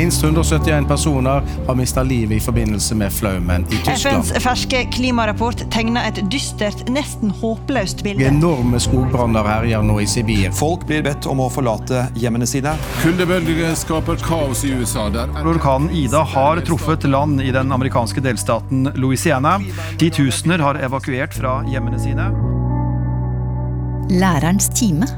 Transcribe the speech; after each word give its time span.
Minst 0.00 0.22
171 0.24 0.88
personer 0.88 1.42
har 1.66 1.74
mista 1.74 2.02
livet 2.02 2.36
i 2.36 2.40
forbindelse 2.40 2.94
med 2.94 3.12
flaumen 3.12 3.66
i 3.70 3.76
Tyskland. 3.76 4.24
FNs 4.24 4.42
ferske 4.42 4.78
klimarapport 4.92 5.60
tegner 5.70 6.06
et 6.08 6.22
dystert, 6.32 6.86
nesten 6.88 7.28
håpløst 7.36 8.00
bilde. 8.06 8.24
Enorme 8.24 8.80
skogbranner 8.80 9.44
herjer 9.44 9.84
nå 9.84 9.98
i 10.00 10.06
Sibir. 10.08 10.54
Folk 10.56 10.86
blir 10.88 11.04
bedt 11.04 11.28
om 11.28 11.42
å 11.44 11.50
forlate 11.52 12.06
hjemmene 12.16 12.48
sine. 12.48 12.72
Kuldebølgene 13.02 13.74
skaper 13.76 14.16
kaos 14.24 14.64
i 14.64 14.72
USA. 14.72 15.10
der 15.12 15.36
Orkanen 15.44 15.92
Ida 15.92 16.24
har 16.32 16.64
truffet 16.64 17.04
land 17.04 17.44
i 17.44 17.52
den 17.52 17.68
amerikanske 17.72 18.24
delstaten 18.24 18.88
Louisiana. 18.96 19.58
Titusener 20.00 20.64
har 20.64 20.80
evakuert 20.80 21.36
fra 21.36 21.58
hjemmene 21.68 22.00
sine. 22.00 22.30
Lærerens 24.16 24.72
time, 24.72 25.12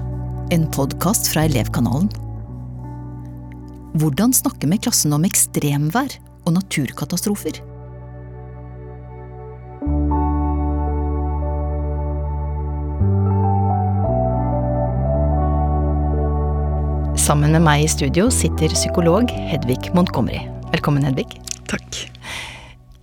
en 0.50 0.66
podkast 0.74 1.30
fra 1.30 1.46
Elevkanalen. 1.46 2.10
Hvordan 3.92 4.32
snakke 4.32 4.64
med 4.64 4.80
klassen 4.80 5.12
om 5.12 5.24
ekstremvær 5.28 6.14
og 6.46 6.54
naturkatastrofer? 6.56 7.58
Sammen 17.20 17.52
med 17.52 17.60
meg 17.60 17.84
i 17.84 17.90
studio 17.92 18.30
sitter 18.32 18.72
psykolog 18.72 19.28
Hedvig 19.28 19.92
Montgomery. 19.92 20.40
Velkommen, 20.72 21.04
Hedvig. 21.04 21.28
Takk. 21.68 22.00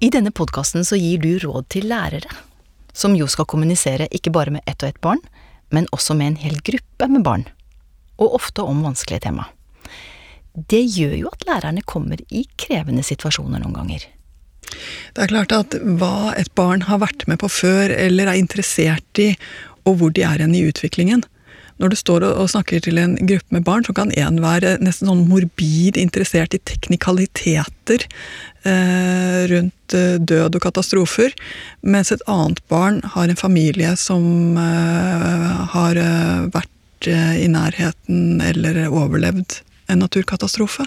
I 0.01 0.09
denne 0.09 0.33
podkasten 0.33 0.81
så 0.81 0.97
gir 0.97 1.21
du 1.21 1.37
råd 1.45 1.69
til 1.69 1.85
lærere, 1.93 2.33
som 2.97 3.13
jo 3.13 3.29
skal 3.29 3.45
kommunisere 3.45 4.09
ikke 4.09 4.33
bare 4.33 4.57
med 4.57 4.65
ett 4.65 4.81
og 4.81 4.89
ett 4.89 5.01
barn, 5.05 5.21
men 5.69 5.85
også 5.93 6.17
med 6.17 6.33
en 6.33 6.41
hel 6.47 6.57
gruppe 6.65 7.13
med 7.13 7.21
barn, 7.29 7.45
og 8.17 8.41
ofte 8.41 8.65
om 8.65 8.81
vanskelige 8.89 9.27
tema. 9.29 9.51
Det 10.67 10.81
gjør 10.83 11.15
jo 11.21 11.31
at 11.31 11.45
lærerne 11.47 11.85
kommer 11.85 12.21
i 12.29 12.45
krevende 12.59 13.05
situasjoner 13.05 13.61
noen 13.63 13.77
ganger. 13.77 14.07
Det 15.15 15.23
er 15.23 15.31
klart 15.31 15.55
at 15.55 15.75
hva 15.81 16.33
et 16.37 16.51
barn 16.57 16.85
har 16.89 17.01
vært 17.01 17.25
med 17.29 17.41
på 17.41 17.49
før, 17.51 17.93
eller 17.95 18.29
er 18.29 18.39
interessert 18.41 19.21
i, 19.21 19.33
og 19.87 19.99
hvor 19.99 20.13
de 20.13 20.25
er 20.27 20.43
hen 20.43 20.55
i 20.57 20.65
utviklingen. 20.69 21.23
Når 21.79 21.93
du 21.93 21.95
står 21.95 22.25
og 22.27 22.49
snakker 22.51 22.81
til 22.83 22.99
en 22.99 23.15
gruppe 23.15 23.55
med 23.55 23.63
barn, 23.63 23.85
så 23.87 23.93
kan 23.95 24.11
en 24.19 24.41
være 24.43 24.75
nesten 24.83 25.07
sånn 25.07 25.23
morbid 25.29 25.95
interessert 25.97 26.57
i 26.57 26.59
teknikaliteter 26.67 28.03
eh, 28.67 29.47
rundt 29.47 29.95
eh, 29.95 30.17
død 30.19 30.59
og 30.59 30.65
katastrofer, 30.65 31.31
mens 31.87 32.11
et 32.11 32.25
annet 32.27 32.59
barn 32.71 32.99
har 33.15 33.31
en 33.31 33.39
familie 33.39 33.93
som 33.99 34.59
eh, 34.59 35.47
har 35.71 36.01
eh, 36.03 36.49
vært 36.51 37.07
eh, 37.07 37.39
i 37.45 37.47
nærheten 37.55 38.43
eller 38.43 38.83
overlevd 38.89 39.61
en 39.89 40.01
naturkatastrofe. 40.03 40.85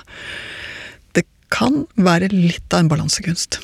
Det 1.17 1.27
kan 1.53 1.85
være 1.95 2.31
litt 2.33 2.73
av 2.73 2.85
en 2.85 2.91
balansekunst. 2.93 3.61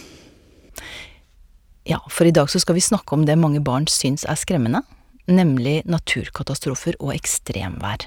Ja, 1.89 2.03
for 2.13 2.29
i 2.29 2.35
dag 2.35 2.51
så 2.53 2.61
skal 2.61 2.77
vi 2.77 2.85
snakke 2.85 3.17
om 3.17 3.25
det 3.25 3.39
mange 3.41 3.63
barn 3.65 3.89
syns 3.89 4.27
er 4.29 4.37
skremmende, 4.37 4.83
nemlig 5.29 5.81
naturkatastrofer 5.89 6.99
og 7.01 7.15
ekstremvær. 7.15 8.05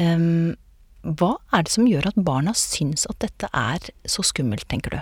Um, 0.00 0.54
hva 1.02 1.34
er 1.52 1.66
det 1.66 1.74
som 1.74 1.88
gjør 1.90 2.08
at 2.12 2.20
barna 2.24 2.54
syns 2.56 3.04
at 3.10 3.18
dette 3.24 3.50
er 3.52 3.90
så 4.08 4.24
skummelt, 4.24 4.64
tenker 4.70 4.96
du? 4.96 5.00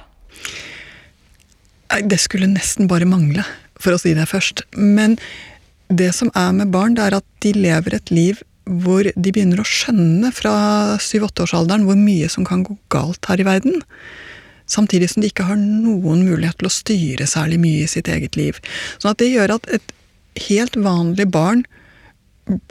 Det 2.10 2.18
skulle 2.22 2.48
nesten 2.50 2.88
bare 2.90 3.08
mangle, 3.08 3.44
for 3.78 3.94
å 3.94 4.00
si 4.00 4.14
det 4.16 4.26
først. 4.30 4.64
Men 4.74 5.18
det 5.90 6.12
som 6.16 6.30
er 6.38 6.54
med 6.56 6.70
barn, 6.74 6.96
det 6.96 7.06
er 7.06 7.18
at 7.18 7.26
de 7.44 7.52
lever 7.54 7.96
et 7.98 8.14
liv 8.14 8.42
hvor 8.70 9.06
de 9.10 9.32
begynner 9.34 9.60
å 9.60 9.66
skjønne 9.66 10.30
fra 10.34 10.54
syv-åtteårsalderen 11.02 11.86
hvor 11.88 11.98
mye 11.98 12.28
som 12.30 12.46
kan 12.46 12.62
gå 12.66 12.76
galt 12.92 13.26
her 13.30 13.42
i 13.42 13.46
verden. 13.48 13.80
Samtidig 14.70 15.10
som 15.10 15.24
de 15.24 15.30
ikke 15.32 15.48
har 15.48 15.58
noen 15.58 16.22
mulighet 16.28 16.60
til 16.60 16.68
å 16.68 16.74
styre 16.74 17.26
særlig 17.26 17.58
mye 17.62 17.84
i 17.84 17.90
sitt 17.90 18.08
eget 18.10 18.38
liv. 18.38 18.60
Sånn 19.02 19.12
at 19.12 19.22
det 19.22 19.32
gjør 19.32 19.56
at 19.56 19.66
et 19.74 19.94
helt 20.46 20.78
vanlig 20.78 21.26
barn 21.34 21.64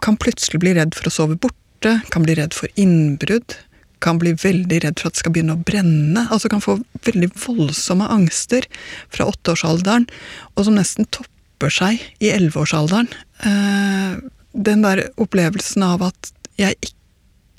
kan 0.03 0.17
plutselig 0.19 0.61
bli 0.63 0.75
redd 0.77 0.95
for 0.95 1.09
å 1.09 1.13
sove 1.13 1.39
borte, 1.39 1.99
kan 2.13 2.23
bli 2.23 2.35
redd 2.39 2.55
for 2.55 2.71
innbrudd, 2.79 3.57
kan 4.03 4.19
bli 4.19 4.31
veldig 4.39 4.79
redd 4.85 4.99
for 4.99 5.09
at 5.09 5.17
det 5.17 5.23
skal 5.23 5.35
begynne 5.35 5.57
å 5.57 5.63
brenne. 5.67 6.25
Altså 6.31 6.51
kan 6.51 6.63
få 6.63 6.77
veldig 7.07 7.31
voldsomme 7.35 8.07
angster 8.11 8.67
fra 9.11 9.27
åtteårsalderen, 9.27 10.07
og 10.55 10.67
som 10.67 10.79
nesten 10.79 11.07
topper 11.11 11.73
seg 11.73 12.03
i 12.23 12.31
elleveårsalderen. 12.31 13.11
Eh, 13.43 14.19
den 14.53 14.85
der 14.85 15.05
opplevelsen 15.21 15.85
av 15.85 16.03
at 16.09 16.31
jeg, 16.59 16.75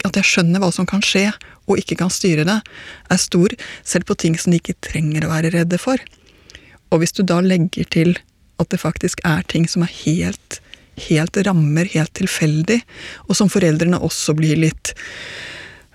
at 0.05 0.17
jeg 0.17 0.27
skjønner 0.27 0.63
hva 0.63 0.71
som 0.75 0.89
kan 0.89 1.05
skje, 1.05 1.29
og 1.71 1.79
ikke 1.79 2.01
kan 2.01 2.11
styre 2.13 2.47
det, 2.49 2.59
er 3.11 3.21
stor, 3.21 3.55
selv 3.87 4.09
på 4.09 4.17
ting 4.19 4.39
som 4.39 4.53
de 4.53 4.61
ikke 4.61 4.79
trenger 4.83 5.27
å 5.27 5.33
være 5.33 5.53
redde 5.55 5.79
for. 5.81 6.01
Og 6.91 7.03
hvis 7.03 7.15
du 7.15 7.23
da 7.23 7.39
legger 7.45 7.87
til 7.93 8.17
at 8.61 8.73
det 8.73 8.83
faktisk 8.83 9.23
er 9.29 9.47
ting 9.49 9.69
som 9.71 9.87
er 9.87 9.93
helt, 10.03 10.59
helt 11.09 11.39
rammer, 11.47 11.89
helt 11.95 12.13
tilfeldig, 12.19 12.81
og 13.29 13.39
som 13.39 13.53
foreldrene 13.53 14.03
også 14.03 14.35
blir 14.37 14.59
litt 14.59 14.95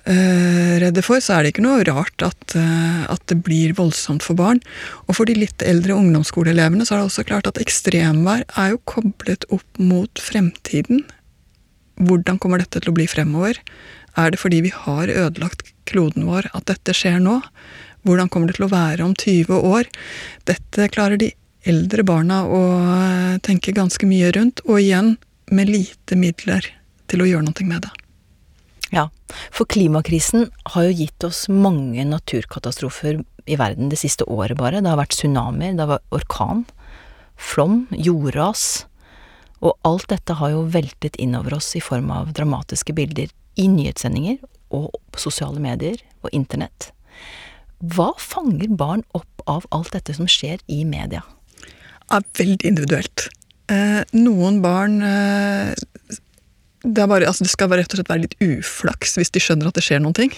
redde 0.06 1.02
for, 1.06 1.22
så 1.24 1.34
er 1.36 1.44
det 1.46 1.54
ikke 1.54 1.66
noe 1.66 1.86
rart 1.88 2.26
at, 2.26 2.56
uh, 2.58 3.06
at, 3.10 3.24
det 3.32 3.40
blir 3.46 3.74
voldsomt 3.78 4.26
for 4.26 4.38
barn. 4.38 4.60
Og 5.10 5.18
for 5.18 5.30
de 5.30 5.34
litt 5.38 5.66
eldre 5.66 5.98
ungdomsskoleelevene 5.98 6.86
så 6.86 6.96
er 6.96 7.02
det 7.02 7.10
også 7.10 7.26
klart 7.26 7.50
at 7.50 7.62
ekstremvær 7.62 8.46
er 8.46 8.74
jo 8.76 8.84
koblet 8.86 9.48
opp 9.56 9.82
mot 9.82 10.22
fremtiden. 10.22 11.06
Hvordan 11.98 12.38
kommer 12.44 12.62
dette 12.62 12.84
til 12.84 12.92
å 12.92 12.98
bli 12.98 13.08
fremover? 13.10 13.58
Er 14.16 14.32
det 14.32 14.40
fordi 14.40 14.62
vi 14.68 14.74
har 14.76 15.12
ødelagt 15.12 15.74
kloden 15.90 16.28
vår 16.30 16.52
at 16.54 16.70
dette 16.70 16.94
skjer 16.96 17.18
nå? 17.24 17.40
Hvordan 18.06 18.30
kommer 18.30 18.52
det 18.52 18.60
til 18.60 18.68
å 18.68 18.74
være 18.74 19.04
om 19.08 19.16
20 19.18 19.66
år? 19.74 19.90
Dette 20.46 20.90
klarer 20.94 21.18
de 21.20 21.34
eldre 21.66 22.06
barna 22.06 22.44
å 22.46 22.62
tenke 23.46 23.74
ganske 23.74 24.06
mye 24.06 24.30
rundt, 24.36 24.62
og 24.70 24.84
igjen 24.84 25.16
med 25.50 25.72
lite 25.74 26.18
midler 26.20 26.68
til 27.10 27.24
å 27.24 27.30
gjøre 27.30 27.50
noe 27.50 27.70
med 27.70 27.88
det. 27.88 28.05
Ja, 28.94 29.08
for 29.54 29.66
klimakrisen 29.70 30.50
har 30.74 30.86
jo 30.86 30.98
gitt 31.00 31.26
oss 31.26 31.46
mange 31.50 32.06
naturkatastrofer 32.06 33.24
i 33.50 33.58
verden 33.58 33.90
det 33.90 34.00
siste 34.02 34.28
året 34.30 34.58
bare. 34.60 34.82
Det 34.82 34.92
har 34.92 35.00
vært 35.00 35.16
tsunamier, 35.18 35.74
det 35.74 35.86
har 35.86 35.96
vært 35.96 36.18
orkan, 36.20 36.66
flom, 37.36 37.86
jordras. 37.92 38.86
Og 39.66 39.74
alt 39.88 40.10
dette 40.12 40.38
har 40.38 40.54
jo 40.54 40.68
veltet 40.74 41.18
innover 41.22 41.58
oss 41.58 41.72
i 41.78 41.84
form 41.84 42.12
av 42.14 42.34
dramatiske 42.38 42.94
bilder 42.96 43.32
i 43.58 43.70
nyhetssendinger 43.72 44.42
og 44.76 44.92
på 45.14 45.22
sosiale 45.22 45.62
medier 45.64 45.98
og 46.22 46.34
internett. 46.36 46.92
Hva 47.80 48.12
fanger 48.22 48.70
barn 48.78 49.04
opp 49.18 49.46
av 49.50 49.66
alt 49.76 49.94
dette 49.96 50.14
som 50.18 50.30
skjer 50.30 50.62
i 50.72 50.84
media? 50.88 51.24
er 52.14 52.26
veldig 52.38 52.70
individuelt. 52.70 53.30
Eh, 53.72 54.02
noen 54.14 54.60
barn 54.62 55.00
eh, 55.02 55.74
det, 56.86 57.08
bare, 57.10 57.28
altså 57.28 57.46
det, 57.46 57.52
skal 57.54 57.72
bare 57.72 57.84
rett 57.84 57.96
og 57.96 58.00
slett 58.00 58.12
være 58.12 58.26
litt 58.28 58.38
uflaks 58.44 59.18
hvis 59.20 59.34
de 59.34 59.42
skjønner 59.44 59.72
at 59.72 59.78
det 59.78 59.86
skjer 59.86 60.04
noen 60.04 60.18
ting. 60.18 60.36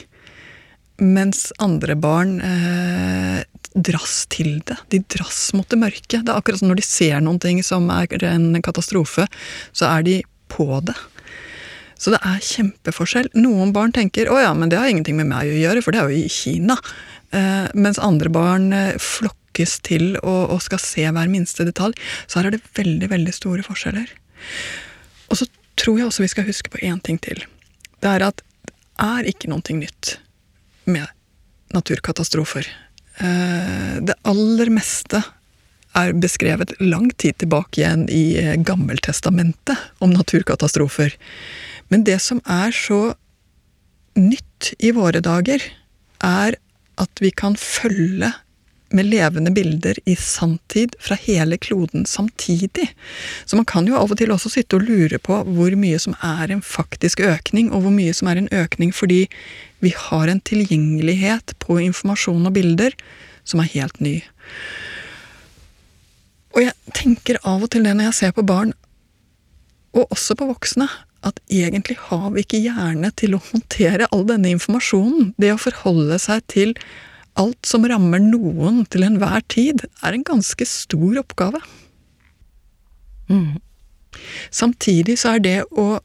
Mens 0.98 1.52
andre 1.62 1.94
barn 2.00 2.40
eh, 2.42 3.44
dras 3.76 4.24
til 4.34 4.58
det. 4.66 4.80
De 4.94 5.04
dras 5.14 5.42
mot 5.54 5.68
det 5.70 5.78
mørke. 5.82 6.22
Det 6.22 6.24
er 6.24 6.38
akkurat 6.38 6.62
som 6.62 6.72
når 6.72 6.82
de 6.82 6.88
ser 6.88 7.20
noen 7.22 7.42
ting 7.44 7.62
som 7.66 7.92
er 7.94 8.10
en 8.32 8.50
katastrofe, 8.66 9.28
så 9.76 9.92
er 9.92 10.08
de 10.08 10.18
på 10.50 10.82
det. 10.88 10.96
Så 11.98 12.14
det 12.14 12.22
er 12.26 12.42
kjempeforskjell. 12.46 13.30
Noen 13.38 13.74
barn 13.74 13.94
tenker 13.94 14.30
'å 14.30 14.40
ja, 14.42 14.54
men 14.54 14.70
det 14.70 14.78
har 14.78 14.90
ingenting 14.90 15.18
med 15.18 15.30
meg 15.30 15.50
å 15.50 15.62
gjøre, 15.62 15.82
for 15.82 15.92
det 15.92 16.02
er 16.02 16.10
jo 16.10 16.18
i 16.18 16.30
Kina'. 16.30 16.78
Eh, 17.34 17.68
mens 17.74 18.00
andre 18.00 18.30
barn 18.30 18.72
eh, 18.74 18.98
flokker 18.98 19.68
til 19.82 20.16
og, 20.22 20.54
og 20.54 20.62
skal 20.62 20.80
se 20.80 21.02
hver 21.02 21.28
minste 21.28 21.66
detalj, 21.66 21.98
så 22.30 22.40
her 22.40 22.48
er 22.48 22.58
det 22.58 22.76
veldig, 22.78 23.10
veldig 23.10 23.34
store 23.34 23.66
forskjeller. 23.66 24.06
Og 25.34 25.40
så 25.40 25.48
tror 25.78 26.00
jeg 26.00 26.10
også 26.10 26.26
vi 26.26 26.32
skal 26.32 26.48
huske 26.48 26.74
på 26.74 26.82
én 26.86 27.00
ting 27.04 27.20
til. 27.22 27.44
Det 28.02 28.12
er 28.12 28.28
at 28.30 28.44
det 28.68 28.74
er 29.06 29.28
ikke 29.30 29.50
noe 29.52 29.78
nytt 29.78 30.16
med 30.90 31.06
naturkatastrofer. 31.76 32.66
Eh, 33.22 33.98
det 34.02 34.16
aller 34.26 34.72
meste 34.74 35.22
er 35.98 36.16
beskrevet 36.18 36.74
lang 36.82 37.10
tid 37.18 37.38
tilbake 37.42 37.82
igjen 37.82 38.08
i 38.10 38.58
Gammeltestamentet 38.66 40.02
om 40.04 40.14
naturkatastrofer. 40.14 41.14
Men 41.90 42.06
det 42.10 42.20
som 42.26 42.42
er 42.44 42.74
så 42.76 43.14
nytt 44.18 44.74
i 44.82 44.92
våre 44.98 45.22
dager, 45.22 45.62
er 46.26 46.58
at 46.98 47.22
vi 47.22 47.32
kan 47.32 47.58
følge 47.60 48.32
med 48.90 49.10
levende 49.10 49.52
bilder 49.52 49.98
i 50.06 50.16
sanntid 50.16 50.96
fra 51.04 51.18
hele 51.20 51.58
kloden 51.58 52.06
samtidig. 52.06 52.88
Så 53.46 53.60
man 53.60 53.68
kan 53.68 53.88
jo 53.88 53.98
av 54.00 54.12
og 54.12 54.20
til 54.20 54.32
også 54.32 54.52
sitte 54.54 54.80
og 54.80 54.88
lure 54.88 55.20
på 55.20 55.42
hvor 55.44 55.76
mye 55.80 56.00
som 56.00 56.16
er 56.24 56.54
en 56.54 56.64
faktisk 56.64 57.22
økning, 57.26 57.72
og 57.72 57.84
hvor 57.84 57.96
mye 57.96 58.16
som 58.16 58.32
er 58.32 58.42
en 58.42 58.52
økning 58.52 58.94
fordi 58.96 59.26
vi 59.84 59.94
har 59.96 60.28
en 60.32 60.42
tilgjengelighet 60.42 61.58
på 61.64 61.80
informasjon 61.84 62.48
og 62.50 62.56
bilder 62.56 62.96
som 63.48 63.62
er 63.64 63.72
helt 63.76 64.00
ny. 64.04 64.20
Og 66.56 66.64
jeg 66.64 66.96
tenker 66.98 67.38
av 67.46 67.66
og 67.66 67.72
til 67.74 67.86
det 67.86 67.94
når 67.94 68.10
jeg 68.10 68.20
ser 68.22 68.38
på 68.38 68.46
barn, 68.48 68.74
og 69.98 70.12
også 70.14 70.36
på 70.38 70.48
voksne, 70.50 70.88
at 71.26 71.40
egentlig 71.52 71.98
har 72.08 72.30
vi 72.34 72.44
ikke 72.44 72.62
hjerne 72.62 73.10
til 73.18 73.36
å 73.36 73.42
håndtere 73.50 74.08
all 74.14 74.24
denne 74.30 74.52
informasjonen. 74.54 75.34
Det 75.42 75.52
å 75.54 75.62
forholde 75.62 76.20
seg 76.22 76.44
til 76.52 76.76
alt 77.38 77.70
som 77.70 77.86
rammer 77.88 78.22
noen 78.24 78.84
til 78.92 79.06
enhver 79.08 79.44
tid, 79.52 79.86
er 80.02 80.16
en 80.16 80.26
ganske 80.28 80.68
stor 80.68 81.22
oppgave. 81.22 81.62
Mm. 83.30 83.60
Samtidig 84.50 85.18
så 85.22 85.36
er 85.36 85.44
det 85.44 85.58
å 85.72 86.00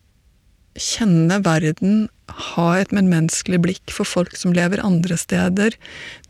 kjenne 0.79 1.39
verden, 1.45 2.07
ha 2.33 2.69
et 2.81 2.93
medmenneskelig 2.97 3.59
blikk 3.61 3.93
for 3.93 4.09
folk 4.09 4.37
som 4.41 4.55
lever 4.57 4.81
andre 4.85 5.19
steder, 5.21 5.77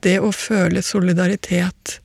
det 0.03 0.17
å 0.19 0.33
føle 0.35 0.83
solidaritet 0.83 1.99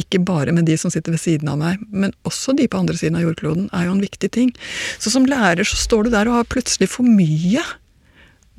ikke 0.00 0.22
bare 0.24 0.52
med 0.56 0.64
de 0.68 0.76
som 0.80 0.92
sitter 0.92 1.14
ved 1.14 1.20
siden 1.20 1.50
av 1.52 1.58
meg, 1.60 1.80
men 1.92 2.14
også 2.28 2.54
de 2.56 2.68
på 2.70 2.80
andre 2.80 2.96
siden 2.96 3.18
av 3.18 3.26
jordkloden, 3.26 3.68
er 3.76 3.86
jo 3.86 3.96
en 3.96 4.04
viktig 4.04 4.30
ting. 4.32 4.52
Så 5.00 5.12
som 5.12 5.26
lærer 5.28 5.68
så 5.68 5.76
står 5.76 6.06
du 6.06 6.14
der 6.14 6.30
og 6.30 6.40
har 6.40 6.48
plutselig 6.48 6.88
for 6.94 7.08
mye 7.08 7.60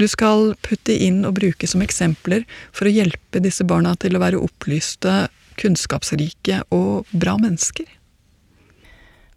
du 0.01 0.07
skal 0.10 0.54
putte 0.66 0.95
inn 1.06 1.22
og 1.28 1.38
bruke 1.38 1.69
som 1.69 1.84
eksempler 1.86 2.48
for 2.74 2.90
å 2.90 2.94
hjelpe 2.94 3.42
disse 3.44 3.66
barna 3.68 3.94
til 4.00 4.18
å 4.18 4.24
være 4.24 4.42
opplyste, 4.42 5.28
kunnskapsrike 5.62 6.63
og 6.74 7.10
bra 7.12 7.36
mennesker. 7.42 7.86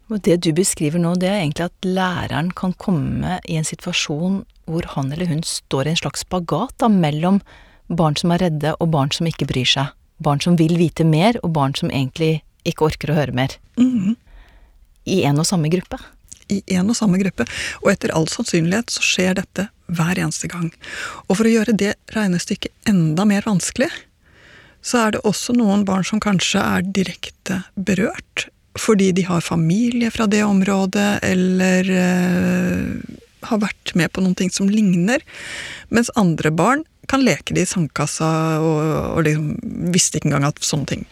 Og 0.07 0.23
det 0.23 0.39
du 0.45 0.53
beskriver 0.55 1.01
nå, 1.03 1.13
det 1.19 1.29
er 1.29 1.41
egentlig 1.41 1.67
at 1.67 1.85
læreren 1.85 2.53
kan 2.55 2.73
komme 2.79 3.37
i 3.45 3.57
en 3.59 3.67
situasjon 3.67 4.41
hvor 4.67 4.87
han 4.95 5.11
eller 5.11 5.29
hun 5.29 5.43
står 5.45 5.87
i 5.87 5.93
en 5.93 5.99
slags 6.01 6.23
spagat 6.23 6.75
da, 6.81 6.89
mellom 6.91 7.41
barn 7.87 8.15
som 8.19 8.33
er 8.35 8.47
redde 8.47 8.73
og 8.79 8.91
barn 8.95 9.11
som 9.15 9.27
ikke 9.27 9.47
bryr 9.49 9.67
seg. 9.67 9.91
Barn 10.23 10.41
som 10.43 10.57
vil 10.59 10.73
vite 10.79 11.05
mer, 11.05 11.37
og 11.43 11.53
barn 11.53 11.75
som 11.77 11.91
egentlig 11.91 12.41
ikke 12.67 12.87
orker 12.87 13.11
å 13.13 13.17
høre 13.19 13.35
mer. 13.35 13.53
Mm. 13.77 14.15
I 15.07 15.21
en 15.29 15.43
og 15.43 15.47
samme 15.47 15.69
gruppe. 15.71 15.99
I 16.53 16.61
en 16.77 16.91
og 16.91 16.97
samme 16.99 17.19
gruppe. 17.21 17.47
Og 17.83 17.91
etter 17.93 18.13
all 18.15 18.27
sannsynlighet 18.31 18.93
så 18.93 19.05
skjer 19.05 19.39
dette 19.39 19.67
hver 19.87 20.19
eneste 20.19 20.49
gang. 20.51 20.71
Og 21.27 21.39
for 21.39 21.47
å 21.47 21.53
gjøre 21.53 21.75
det 21.77 21.95
regnestykket 22.15 22.91
enda 22.91 23.25
mer 23.27 23.47
vanskelig, 23.47 23.89
så 24.83 25.05
er 25.05 25.15
det 25.15 25.25
også 25.27 25.55
noen 25.57 25.83
barn 25.87 26.05
som 26.07 26.21
kanskje 26.23 26.61
er 26.61 26.85
direkte 26.95 27.63
berørt. 27.75 28.47
Fordi 28.77 29.09
de 29.15 29.23
har 29.25 29.41
familie 29.41 30.11
fra 30.13 30.27
det 30.29 30.43
området, 30.45 31.09
eller 31.25 31.89
øh, 31.89 33.17
har 33.49 33.63
vært 33.63 33.95
med 33.97 34.11
på 34.13 34.21
noen 34.23 34.37
ting 34.37 34.53
som 34.53 34.69
ligner. 34.69 35.23
Mens 35.89 36.11
andre 36.19 36.51
barn 36.53 36.85
kan 37.07 37.23
leke 37.23 37.55
det 37.55 37.65
i 37.65 37.69
sandkassa 37.69 38.29
og, 38.59 38.81
og 39.17 39.21
liksom 39.25 39.53
visste 39.93 40.19
ikke 40.19 40.31
engang 40.31 40.49
at 40.49 40.59
sånne 40.65 40.91
ting 40.91 41.05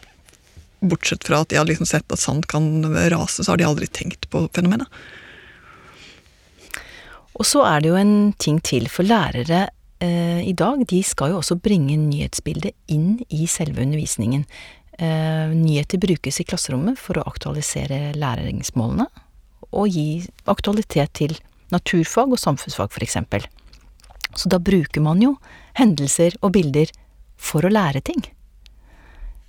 Bortsett 0.85 1.23
fra 1.25 1.39
at 1.41 1.49
de 1.49 1.57
har 1.57 1.65
liksom 1.65 1.87
sett 1.89 2.11
at 2.13 2.21
sand 2.21 2.45
kan 2.51 2.83
rase, 3.09 3.41
så 3.41 3.53
har 3.53 3.57
de 3.57 3.65
aldri 3.65 3.87
tenkt 3.89 4.27
på 4.29 4.43
fenomenet. 4.53 4.85
Og 7.35 7.47
så 7.47 7.65
er 7.67 7.83
det 7.83 7.91
jo 7.91 7.99
en 7.99 8.15
ting 8.39 8.61
til, 8.63 8.87
for 8.91 9.07
lærere 9.07 9.65
eh, 10.03 10.41
i 10.47 10.53
dag, 10.55 10.85
de 10.87 11.01
skal 11.03 11.33
jo 11.33 11.41
også 11.41 11.57
bringe 11.59 11.97
nyhetsbildet 11.99 12.75
inn 12.91 13.19
i 13.29 13.47
selve 13.51 13.83
undervisningen. 13.83 14.45
Eh, 14.95 15.51
nyheter 15.51 15.99
brukes 15.99 16.39
i 16.39 16.47
klasserommet 16.47 16.99
for 16.99 17.19
å 17.19 17.25
aktualisere 17.27 18.13
læringsmålene, 18.15 19.09
og 19.75 19.91
gi 19.91 20.23
aktualitet 20.47 21.11
til 21.19 21.35
naturfag 21.73 22.31
og 22.31 22.39
samfunnsfag, 22.39 22.93
for 22.93 23.03
eksempel. 23.03 23.43
Så 24.35 24.51
da 24.51 24.59
bruker 24.59 25.03
man 25.03 25.19
jo 25.23 25.35
hendelser 25.75 26.37
og 26.41 26.53
bilder 26.55 26.91
for 27.35 27.65
å 27.65 27.71
lære 27.71 28.03
ting. 28.05 28.23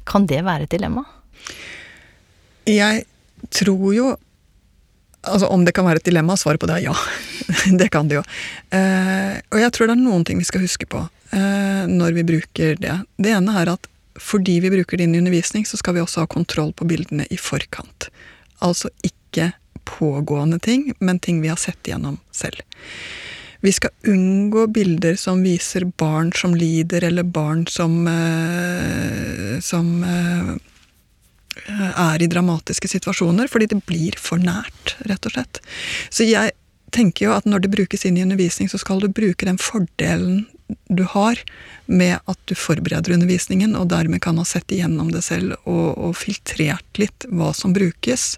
Kan 0.07 0.27
det 0.31 0.43
være 0.47 0.67
et 0.67 0.75
dilemma? 0.75 1.05
Jeg 2.67 3.05
tror 3.51 3.91
jo 3.95 4.15
Altså 5.27 5.49
om 5.51 5.65
det 5.67 5.73
kan 5.75 5.83
være 5.83 5.99
et 5.99 6.07
dilemma, 6.07 6.37
svaret 6.39 6.61
på 6.63 6.69
det 6.71 6.77
er 6.77 6.85
ja. 6.85 6.93
det 7.81 7.91
kan 7.95 8.09
det 8.09 8.21
jo. 8.21 8.25
Eh, 8.75 9.37
og 9.53 9.61
jeg 9.63 9.75
tror 9.75 9.91
det 9.91 9.97
er 9.97 10.03
noen 10.03 10.25
ting 10.27 10.41
vi 10.41 10.49
skal 10.49 10.65
huske 10.65 10.89
på 10.91 11.03
eh, 11.37 11.85
når 11.91 12.17
vi 12.19 12.27
bruker 12.27 12.81
det. 12.83 12.97
Det 13.21 13.35
ene 13.37 13.55
er 13.61 13.75
at 13.77 13.91
fordi 14.17 14.61
vi 14.65 14.73
bruker 14.73 14.97
det 14.97 15.05
inn 15.05 15.15
i 15.15 15.21
undervisning, 15.21 15.67
så 15.69 15.77
skal 15.77 15.97
vi 15.97 16.01
også 16.01 16.25
ha 16.25 16.31
kontroll 16.31 16.73
på 16.73 16.87
bildene 16.89 17.27
i 17.31 17.37
forkant. 17.41 18.09
Altså 18.65 18.89
ikke 19.05 19.53
pågående 19.87 20.59
ting, 20.59 20.89
men 20.99 21.21
ting 21.23 21.43
vi 21.43 21.53
har 21.53 21.61
sett 21.61 21.87
igjennom 21.87 22.19
selv. 22.35 22.63
Vi 23.61 23.73
skal 23.73 23.91
unngå 24.07 24.67
bilder 24.67 25.17
som 25.21 25.43
viser 25.45 25.85
barn 25.99 26.33
som 26.37 26.55
lider, 26.55 27.05
eller 27.05 27.23
barn 27.23 27.67
som, 27.71 28.07
eh, 28.09 29.61
som 29.61 30.05
eh, 30.05 30.53
er 31.97 32.23
i 32.23 32.29
dramatiske 32.31 32.89
situasjoner, 32.89 33.49
fordi 33.51 33.71
det 33.73 33.81
blir 33.89 34.19
for 34.21 34.43
nært, 34.43 34.97
rett 35.09 35.27
og 35.27 35.37
slett. 35.37 35.63
Så 36.11 36.29
jeg 36.29 36.53
tenker 36.95 37.29
jo 37.29 37.35
at 37.37 37.49
når 37.49 37.65
det 37.65 37.73
brukes 37.75 38.05
inn 38.07 38.19
i 38.19 38.25
undervisning, 38.25 38.69
så 38.71 38.79
skal 38.81 39.01
du 39.03 39.09
bruke 39.13 39.49
den 39.49 39.59
fordelen 39.61 40.45
du 40.91 41.05
har 41.07 41.39
med 41.87 42.19
at 42.27 42.39
du 42.51 42.55
forbereder 42.59 43.15
undervisningen, 43.15 43.77
og 43.79 43.91
dermed 43.93 44.23
kan 44.25 44.39
ha 44.41 44.45
sett 44.47 44.73
igjennom 44.75 45.13
det 45.15 45.23
selv 45.27 45.55
og, 45.65 45.95
og 45.95 46.17
filtrert 46.19 46.99
litt 46.99 47.27
hva 47.31 47.53
som 47.55 47.75
brukes. 47.77 48.33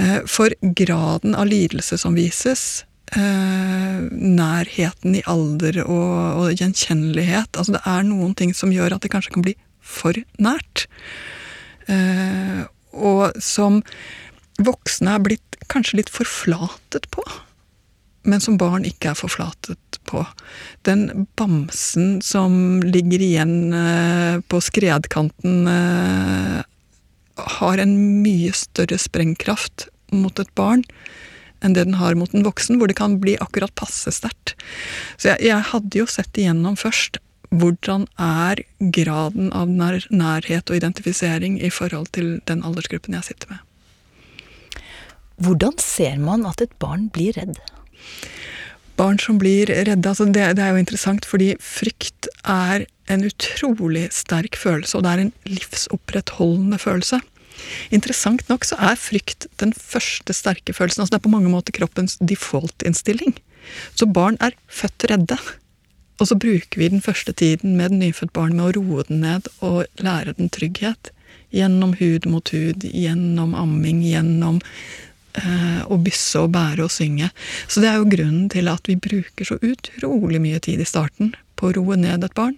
Eh, 0.00 0.20
for 0.26 0.54
graden 0.60 1.36
av 1.38 1.50
lidelse 1.50 1.98
som 2.00 2.16
vises, 2.18 2.84
eh, 3.14 4.00
nærheten 4.10 5.18
i 5.18 5.24
alder 5.30 5.82
og, 5.84 6.14
og 6.40 6.54
gjenkjennelighet 6.54 7.58
Altså 7.58 7.74
det 7.74 7.82
er 7.86 8.06
noen 8.06 8.34
ting 8.38 8.54
som 8.54 8.72
gjør 8.74 8.96
at 8.96 9.04
det 9.04 9.10
kanskje 9.12 9.34
kan 9.34 9.46
bli 9.46 9.56
for 9.80 10.16
nært. 10.42 10.86
Eh, 11.90 12.66
og 12.90 13.38
som 13.42 13.82
voksne 14.60 15.14
er 15.16 15.24
blitt 15.24 15.49
kanskje 15.68 16.00
litt 16.00 16.12
forflatet 16.12 17.10
på, 17.12 17.24
men 18.28 18.42
som 18.42 18.58
barn 18.60 18.84
ikke 18.88 19.12
er 19.12 19.18
forflatet 19.18 20.00
på. 20.08 20.24
Den 20.88 21.26
bamsen 21.40 22.20
som 22.24 22.82
ligger 22.84 23.22
igjen 23.24 23.72
eh, 23.76 24.40
på 24.48 24.60
skredkanten, 24.64 25.62
eh, 25.68 26.60
har 27.40 27.80
en 27.80 27.94
mye 28.20 28.52
større 28.52 28.98
sprengkraft 29.00 29.88
mot 30.12 30.36
et 30.42 30.50
barn 30.58 30.84
enn 31.64 31.74
det 31.76 31.86
den 31.88 31.98
har 32.00 32.16
mot 32.16 32.32
en 32.34 32.44
voksen, 32.44 32.78
hvor 32.80 32.88
det 32.88 32.96
kan 32.96 33.18
bli 33.20 33.36
akkurat 33.40 33.74
passe 33.76 34.12
sterkt. 34.16 34.54
Så 35.20 35.34
jeg, 35.34 35.50
jeg 35.50 35.68
hadde 35.72 36.00
jo 36.00 36.06
sett 36.08 36.40
igjennom 36.40 36.78
først 36.80 37.20
hvordan 37.50 38.06
er 38.22 38.62
graden 38.94 39.50
av 39.56 39.68
nær, 39.68 39.98
nærhet 40.08 40.70
og 40.70 40.78
identifisering 40.78 41.58
i 41.60 41.70
forhold 41.74 42.12
til 42.16 42.38
den 42.48 42.62
aldersgruppen 42.64 43.16
jeg 43.18 43.32
sitter 43.32 43.52
med. 43.56 43.66
Hvordan 45.40 45.76
ser 45.80 46.18
man 46.20 46.44
at 46.48 46.60
et 46.60 46.72
barn 46.82 47.08
blir 47.12 47.36
redd? 47.38 47.58
Barn 49.00 49.18
som 49.18 49.38
blir 49.40 49.70
redde, 49.72 50.04
altså 50.04 50.26
det, 50.28 50.44
det 50.58 50.64
er 50.64 50.74
jo 50.74 50.82
interessant, 50.82 51.24
fordi 51.24 51.54
frykt 51.64 52.28
er 52.44 52.84
en 53.10 53.24
utrolig 53.24 54.10
sterk 54.12 54.58
følelse, 54.60 54.98
og 54.98 55.06
det 55.06 55.12
er 55.12 55.22
en 55.24 55.32
livsopprettholdende 55.48 56.78
følelse. 56.78 57.20
Interessant 57.94 58.44
nok 58.48 58.66
så 58.68 58.76
er 58.80 59.00
frykt 59.00 59.48
den 59.62 59.72
første 59.76 60.34
sterke 60.36 60.74
følelsen. 60.76 61.02
altså 61.02 61.16
Det 61.16 61.20
er 61.20 61.28
på 61.28 61.32
mange 61.32 61.52
måter 61.52 61.76
kroppens 61.76 62.18
default-innstilling. 62.20 63.34
Så 63.94 64.06
barn 64.06 64.36
er 64.40 64.56
født 64.68 65.08
redde. 65.10 65.38
Og 66.20 66.28
så 66.28 66.36
bruker 66.36 66.80
vi 66.80 66.88
den 66.92 67.00
første 67.00 67.32
tiden 67.32 67.76
med 67.76 67.90
den 67.90 68.02
nyfødt 68.04 68.32
barn 68.36 68.56
med 68.56 68.68
å 68.68 68.72
roe 68.80 69.04
den 69.08 69.22
ned 69.24 69.48
og 69.64 69.86
lære 70.04 70.36
den 70.36 70.52
trygghet. 70.52 71.12
Gjennom 71.50 71.96
hud 71.98 72.28
mot 72.30 72.52
hud, 72.52 72.84
gjennom 72.84 73.54
amming, 73.58 74.02
gjennom 74.04 74.60
å 75.86 75.98
bysse 76.02 76.40
og 76.42 76.52
bære 76.54 76.86
og 76.86 76.92
synge. 76.92 77.30
Så 77.68 77.82
det 77.82 77.90
er 77.90 78.00
jo 78.00 78.10
grunnen 78.10 78.48
til 78.52 78.70
at 78.70 78.88
vi 78.90 78.98
bruker 78.98 79.46
så 79.46 79.58
utrolig 79.62 80.40
mye 80.42 80.60
tid 80.62 80.82
i 80.82 80.88
starten 80.88 81.34
på 81.56 81.70
å 81.70 81.76
roe 81.78 81.98
ned 82.00 82.24
et 82.24 82.36
barn, 82.36 82.56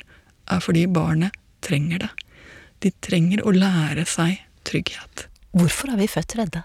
er 0.50 0.62
fordi 0.62 0.86
barnet 0.90 1.36
trenger 1.64 2.06
det. 2.06 2.12
De 2.82 2.90
trenger 3.04 3.44
å 3.46 3.54
lære 3.54 4.06
seg 4.08 4.40
trygghet. 4.66 5.28
Hvorfor 5.52 5.92
er 5.92 5.98
vi 6.00 6.08
født 6.08 6.34
redde? 6.38 6.62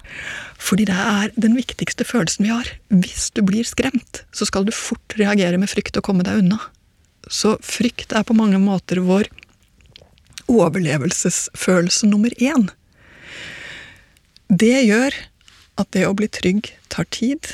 Fordi 0.63 0.85
det 0.87 0.95
er 0.95 1.33
den 1.35 1.57
viktigste 1.57 2.07
følelsen 2.07 2.47
vi 2.47 2.53
har. 2.53 2.69
Hvis 2.87 3.27
du 3.35 3.43
blir 3.45 3.67
skremt, 3.67 4.23
så 4.31 4.47
skal 4.47 4.65
du 4.65 4.71
fort 4.71 5.17
reagere 5.19 5.59
med 5.59 5.69
frykt 5.69 5.99
og 5.99 6.07
komme 6.07 6.23
deg 6.23 6.39
unna. 6.39 6.61
Så 7.27 7.57
frykt 7.59 8.15
er 8.15 8.23
på 8.23 8.37
mange 8.37 8.61
måter 8.63 9.03
vår 9.03 9.27
overlevelsesfølelse 10.47 12.07
nummer 12.07 12.31
én. 12.39 12.69
Det 14.47 14.85
gjør 14.87 15.17
at 15.77 15.89
det 15.95 16.07
å 16.07 16.15
bli 16.17 16.29
trygg 16.31 16.71
tar 16.93 17.07
tid, 17.13 17.53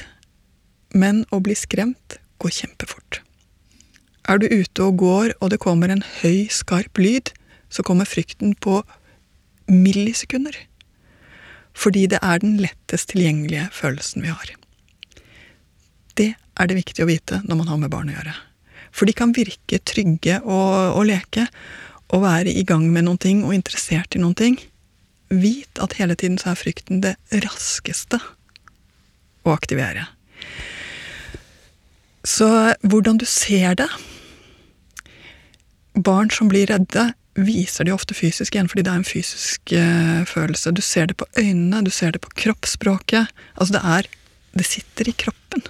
men 0.93 1.23
å 1.33 1.41
bli 1.43 1.55
skremt 1.57 2.17
går 2.43 2.53
kjempefort. 2.61 3.21
Er 4.29 4.39
du 4.39 4.47
ute 4.47 4.85
og 4.85 4.99
går, 5.01 5.33
og 5.41 5.51
det 5.51 5.59
kommer 5.63 5.91
en 5.91 6.03
høy, 6.21 6.47
skarp 6.51 6.99
lyd, 7.01 7.33
så 7.73 7.83
kommer 7.83 8.07
frykten 8.07 8.55
på 8.55 8.79
millisekunder. 9.67 10.55
Fordi 11.73 12.05
det 12.11 12.21
er 12.21 12.39
den 12.43 12.59
lettest 12.61 13.11
tilgjengelige 13.11 13.67
følelsen 13.73 14.23
vi 14.23 14.31
har. 14.31 14.53
Det 16.13 16.31
er 16.37 16.69
det 16.69 16.77
viktig 16.77 17.03
å 17.03 17.09
vite 17.09 17.41
når 17.43 17.63
man 17.63 17.71
har 17.71 17.81
med 17.81 17.91
barn 17.91 18.11
å 18.11 18.15
gjøre. 18.15 18.35
For 18.93 19.09
de 19.09 19.15
kan 19.17 19.33
virke 19.33 19.81
trygge 19.81 20.37
og, 20.45 20.99
og 20.99 21.07
leke, 21.09 21.47
og 22.13 22.21
være 22.21 22.53
i 22.53 22.61
gang 22.67 22.85
med 22.93 23.07
noen 23.07 23.17
ting 23.17 23.41
og 23.41 23.55
interessert 23.57 24.13
i 24.13 24.21
noen 24.21 24.37
ting. 24.37 24.59
Vit 25.29 25.79
at 25.81 25.97
hele 25.99 26.15
tiden 26.19 26.39
så 26.41 26.51
er 26.51 26.59
frykten 26.59 27.03
det 27.05 27.15
raskeste 27.45 28.19
å 29.43 29.53
aktivere. 29.53 30.07
Så 32.23 32.47
hvordan 32.87 33.19
du 33.19 33.25
ser 33.27 33.75
det 33.79 33.89
Barn 35.93 36.31
som 36.33 36.47
blir 36.49 36.65
redde, 36.71 37.11
viser 37.37 37.85
de 37.85 37.93
ofte 37.93 38.15
fysisk 38.17 38.55
igjen, 38.55 38.69
fordi 38.69 38.81
det 38.85 38.89
er 38.89 39.01
en 39.01 39.05
fysisk 39.05 39.73
uh, 39.77 40.23
følelse. 40.25 40.73
Du 40.73 40.81
ser 40.81 41.11
det 41.11 41.17
på 41.19 41.27
øynene, 41.37 41.83
du 41.85 41.91
ser 41.93 42.15
det 42.15 42.21
på 42.23 42.31
kroppsspråket. 42.33 43.29
Altså 43.53 43.77
det 43.77 43.83
er 43.97 44.09
Det 44.53 44.65
sitter 44.65 45.09
i 45.09 45.13
kroppen. 45.17 45.63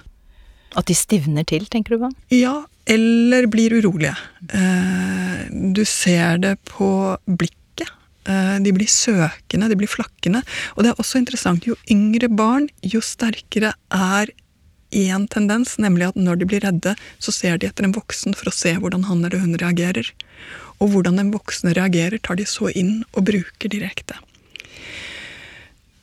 At 0.76 0.88
de 0.88 0.94
stivner 0.94 1.44
til, 1.44 1.64
tenker 1.72 1.94
du 1.94 2.02
på? 2.02 2.10
Ja, 2.36 2.66
eller 2.86 3.46
blir 3.48 3.72
urolige. 3.72 4.12
Uh, 4.52 5.44
du 5.72 5.84
ser 5.84 6.36
det 6.36 6.58
på 6.68 7.16
blikket. 7.24 7.63
Uh, 8.24 8.56
de 8.64 8.72
blir 8.72 8.88
søkende, 8.88 9.68
de 9.68 9.76
blir 9.76 9.90
flakkende. 9.90 10.40
Og 10.76 10.84
det 10.84 10.92
er 10.92 11.02
også 11.02 11.20
interessant, 11.20 11.66
jo 11.68 11.76
yngre 11.92 12.30
barn, 12.32 12.70
jo 12.80 13.02
sterkere 13.04 13.74
er 13.92 14.32
én 14.94 15.26
tendens, 15.28 15.74
nemlig 15.82 16.08
at 16.08 16.18
når 16.18 16.38
de 16.40 16.48
blir 16.48 16.62
redde, 16.64 16.94
så 17.18 17.34
ser 17.34 17.58
de 17.58 17.68
etter 17.68 17.86
en 17.86 17.96
voksen 17.96 18.36
for 18.38 18.50
å 18.50 18.54
se 18.54 18.76
hvordan 18.78 19.08
han 19.08 19.24
eller 19.24 19.42
hun 19.42 19.58
reagerer. 19.60 20.12
Og 20.82 20.94
hvordan 20.94 21.18
den 21.20 21.32
voksne 21.34 21.74
reagerer, 21.76 22.20
tar 22.22 22.38
de 22.38 22.46
så 22.48 22.70
inn 22.70 23.02
og 23.12 23.26
bruker 23.28 23.72
direkte. 23.72 24.16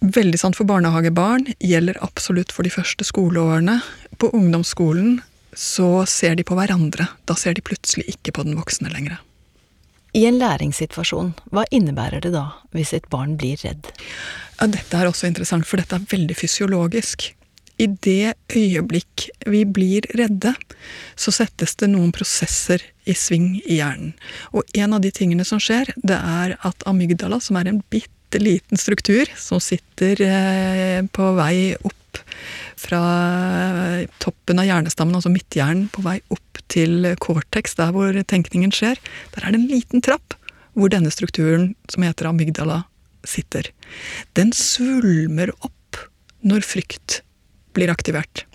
Veldig 0.01 0.39
sant 0.41 0.57
for 0.57 0.65
barnehagebarn, 0.65 1.51
gjelder 1.61 1.99
absolutt 2.01 2.53
for 2.53 2.65
de 2.65 2.73
første 2.73 3.05
skoleårene. 3.05 3.79
På 4.17 4.31
ungdomsskolen 4.33 5.19
så 5.57 6.05
ser 6.09 6.39
de 6.39 6.45
på 6.47 6.57
hverandre. 6.57 7.05
Da 7.29 7.37
ser 7.37 7.53
de 7.53 7.65
plutselig 7.65 8.07
ikke 8.15 8.33
på 8.35 8.47
den 8.47 8.57
voksne 8.57 8.89
lenger. 8.93 9.19
I 10.11 10.25
en 10.27 10.39
læringssituasjon, 10.41 11.33
hva 11.55 11.63
innebærer 11.71 12.23
det 12.23 12.33
da 12.33 12.49
hvis 12.75 12.91
et 12.97 13.07
barn 13.11 13.37
blir 13.39 13.61
redd? 13.63 13.91
Ja, 14.59 14.67
dette 14.67 14.97
er 14.97 15.07
også 15.07 15.29
interessant, 15.29 15.67
for 15.67 15.79
dette 15.79 15.95
er 15.97 16.09
veldig 16.11 16.35
fysiologisk 16.37 17.31
i 17.81 17.87
det 18.05 18.35
øyeblikk 18.53 19.27
vi 19.49 19.63
blir 19.65 20.05
redde, 20.17 20.53
så 21.17 21.33
settes 21.33 21.73
det 21.79 21.89
noen 21.89 22.11
prosesser 22.13 22.83
i 23.09 23.15
sving 23.17 23.55
i 23.63 23.79
hjernen. 23.79 24.13
Og 24.53 24.67
en 24.77 24.97
av 24.97 25.01
de 25.01 25.13
tingene 25.15 25.45
som 25.47 25.61
skjer, 25.61 25.93
det 25.97 26.17
er 26.17 26.57
at 26.67 26.85
amygdala, 26.89 27.39
som 27.41 27.57
er 27.57 27.71
en 27.71 27.81
bitte 27.93 28.41
liten 28.41 28.79
struktur 28.79 29.31
som 29.39 29.61
sitter 29.63 30.21
eh, 30.27 30.99
på 31.09 31.31
vei 31.39 31.73
opp 31.81 32.21
fra 32.81 33.01
toppen 34.23 34.61
av 34.61 34.67
hjernestammen, 34.67 35.17
altså 35.17 35.31
midthjernen, 35.33 35.89
på 35.93 36.03
vei 36.05 36.19
opp 36.33 36.61
til 36.71 37.09
cortex, 37.23 37.75
der 37.79 37.91
hvor 37.95 38.15
tenkningen 38.27 38.73
skjer, 38.75 38.99
der 39.35 39.45
er 39.45 39.53
det 39.53 39.61
en 39.61 39.71
liten 39.71 40.05
trapp 40.05 40.37
hvor 40.77 40.91
denne 40.91 41.11
strukturen, 41.11 41.73
som 41.91 42.05
heter 42.05 42.29
amygdala, 42.29 42.83
sitter. 43.27 43.67
Den 44.37 44.53
svulmer 44.55 45.51
opp 45.59 45.99
når 46.47 46.65
frykt 46.65 47.21
blir 47.75 47.91
aktivert. 47.91 48.45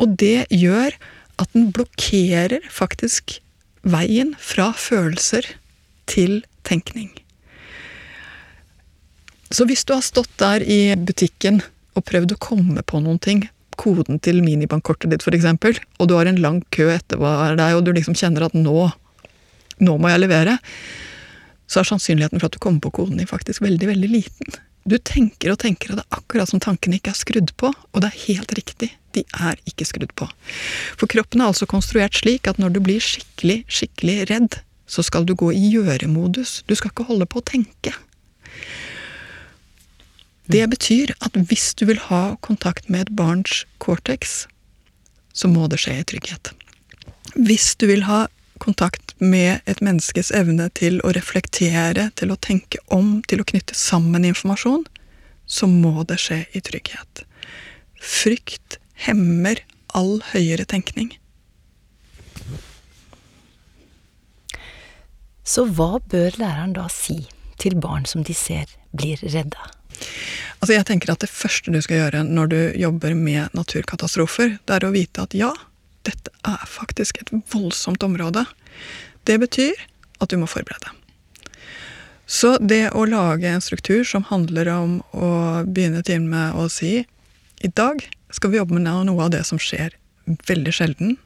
Og 0.00 0.16
det 0.20 0.48
gjør 0.48 0.96
at 1.40 1.52
den 1.54 1.70
blokkerer 1.74 2.64
faktisk 2.72 3.38
veien 3.86 4.34
fra 4.40 4.70
følelser 4.76 5.46
til 6.10 6.40
tenkning. 6.66 7.12
Så 9.50 9.66
hvis 9.66 9.82
du 9.84 9.94
har 9.96 10.04
stått 10.06 10.30
der 10.38 10.62
i 10.62 10.94
butikken 10.94 11.60
og 11.98 12.06
prøvd 12.06 12.36
å 12.36 12.42
komme 12.42 12.84
på 12.86 13.00
noen 13.02 13.18
ting, 13.22 13.48
koden 13.80 14.20
til 14.22 14.42
minibankkortet 14.44 15.12
ditt 15.12 15.24
f.eks., 15.24 15.80
og 15.98 16.08
du 16.10 16.16
har 16.18 16.28
en 16.28 16.40
lang 16.42 16.60
kø 16.74 16.90
etter 16.92 17.20
deg, 17.20 17.76
og 17.76 17.84
du 17.86 17.94
liksom 17.96 18.18
kjenner 18.18 18.48
at 18.48 18.56
nå, 18.56 18.90
nå 19.80 19.96
må 19.96 20.12
jeg 20.12 20.22
levere, 20.22 20.58
så 21.70 21.80
er 21.80 21.88
sannsynligheten 21.88 22.40
for 22.40 22.50
at 22.50 22.56
du 22.56 22.62
kommer 22.62 22.82
på 22.84 22.92
koden 23.00 23.20
din 23.20 23.30
faktisk 23.30 23.62
veldig, 23.64 23.92
veldig 23.92 24.10
liten. 24.10 24.58
Du 24.88 24.96
tenker 24.96 25.52
og 25.52 25.60
tenker, 25.62 25.92
og 25.92 26.00
det 26.00 26.06
er 26.06 26.18
akkurat 26.18 26.50
som 26.50 26.62
tankene 26.62 26.98
ikke 26.98 27.12
er 27.12 27.18
skrudd 27.18 27.52
på. 27.60 27.70
Og 27.70 28.02
det 28.02 28.08
er 28.10 28.22
helt 28.24 28.54
riktig, 28.56 28.88
de 29.14 29.22
er 29.38 29.60
ikke 29.68 29.86
skrudd 29.86 30.14
på. 30.18 30.26
For 30.98 31.10
kroppen 31.10 31.42
er 31.42 31.52
altså 31.52 31.68
konstruert 31.70 32.16
slik 32.16 32.48
at 32.50 32.58
når 32.58 32.74
du 32.74 32.80
blir 32.84 33.02
skikkelig, 33.04 33.60
skikkelig 33.70 34.16
redd, 34.32 34.58
så 34.90 35.04
skal 35.06 35.28
du 35.28 35.36
gå 35.38 35.52
i 35.54 35.74
gjøremodus. 35.76 36.62
Du 36.66 36.74
skal 36.74 36.90
ikke 36.90 37.06
holde 37.12 37.28
på 37.30 37.38
å 37.38 37.46
tenke. 37.52 37.94
Det 40.50 40.64
betyr 40.66 41.12
at 41.22 41.36
hvis 41.46 41.74
du 41.78 41.84
vil 41.86 42.00
ha 42.08 42.34
kontakt 42.42 42.88
med 42.90 43.04
et 43.04 43.12
barns 43.14 43.62
cortex, 43.78 44.48
så 45.32 45.46
må 45.46 45.68
det 45.70 45.78
skje 45.78 46.00
i 46.00 46.06
trygghet. 46.10 46.50
Hvis 47.38 47.76
du 47.78 47.86
vil 47.86 48.02
ha 48.08 48.24
kontakt 48.58 49.14
med 49.22 49.62
et 49.70 49.78
menneskes 49.84 50.32
evne 50.34 50.66
til 50.74 50.98
å 51.06 51.14
reflektere, 51.14 52.08
til 52.18 52.34
å 52.34 52.40
tenke 52.42 52.82
om, 52.90 53.20
til 53.30 53.44
å 53.44 53.46
knytte 53.46 53.78
sammen 53.78 54.26
informasjon, 54.26 54.84
så 55.46 55.70
må 55.70 56.02
det 56.10 56.18
skje 56.18 56.42
i 56.50 56.62
trygghet. 56.66 57.24
Frykt 58.02 58.80
hemmer 59.06 59.62
all 59.94 60.18
høyere 60.32 60.66
tenkning. 60.66 61.14
Så 65.46 65.70
hva 65.70 65.98
bør 66.10 66.34
læreren 66.42 66.74
da 66.74 66.90
si 66.90 67.22
til 67.62 67.78
barn 67.78 68.02
som 68.06 68.26
de 68.26 68.34
ser 68.34 68.66
blir 68.90 69.22
redda? 69.22 69.79
Altså 70.60 70.74
jeg 70.74 70.86
tenker 70.88 71.12
at 71.12 71.22
Det 71.24 71.30
første 71.32 71.72
du 71.72 71.80
skal 71.80 72.02
gjøre 72.02 72.22
når 72.28 72.52
du 72.52 72.60
jobber 72.80 73.14
med 73.16 73.54
naturkatastrofer, 73.56 74.58
det 74.66 74.76
er 74.76 74.86
å 74.86 74.94
vite 74.94 75.24
at 75.24 75.36
ja, 75.36 75.52
dette 76.08 76.32
er 76.46 76.64
faktisk 76.68 77.20
et 77.20 77.32
voldsomt 77.52 78.02
område. 78.04 78.44
Det 79.28 79.38
betyr 79.40 79.76
at 80.20 80.32
du 80.32 80.38
må 80.40 80.48
forberede. 80.50 80.92
Så 82.30 82.54
det 82.62 82.92
å 82.94 83.06
lage 83.10 83.48
en 83.50 83.64
struktur 83.64 84.04
som 84.06 84.22
handler 84.28 84.68
om 84.70 85.00
å 85.10 85.30
begynne 85.66 86.04
til 86.06 86.22
med 86.22 86.54
å 86.54 86.68
si 86.70 87.00
i 87.60 87.70
dag 87.74 88.04
skal 88.30 88.52
vi 88.52 88.60
jobbe 88.60 88.76
med 88.78 88.86
noe 88.86 89.24
av 89.24 89.32
det 89.34 89.42
som 89.48 89.58
skjer 89.58 89.96
veldig 90.46 90.72
sjelden, 90.72 91.16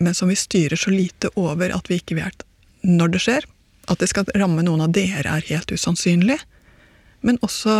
men 0.00 0.16
som 0.16 0.30
vi 0.32 0.38
styrer 0.38 0.80
så 0.80 0.90
lite 0.90 1.28
over 1.36 1.74
at 1.76 1.90
vi 1.90 2.00
ikke 2.00 2.16
vet 2.16 2.46
når 2.80 3.12
det 3.14 3.22
skjer. 3.26 3.46
At 3.92 4.00
det 4.00 4.08
skal 4.08 4.30
ramme 4.34 4.64
noen 4.64 4.86
av 4.86 4.94
dere 4.96 5.36
er 5.36 5.44
helt 5.50 5.72
usannsynlig. 5.74 6.38
Men, 7.24 7.40
også, 7.44 7.74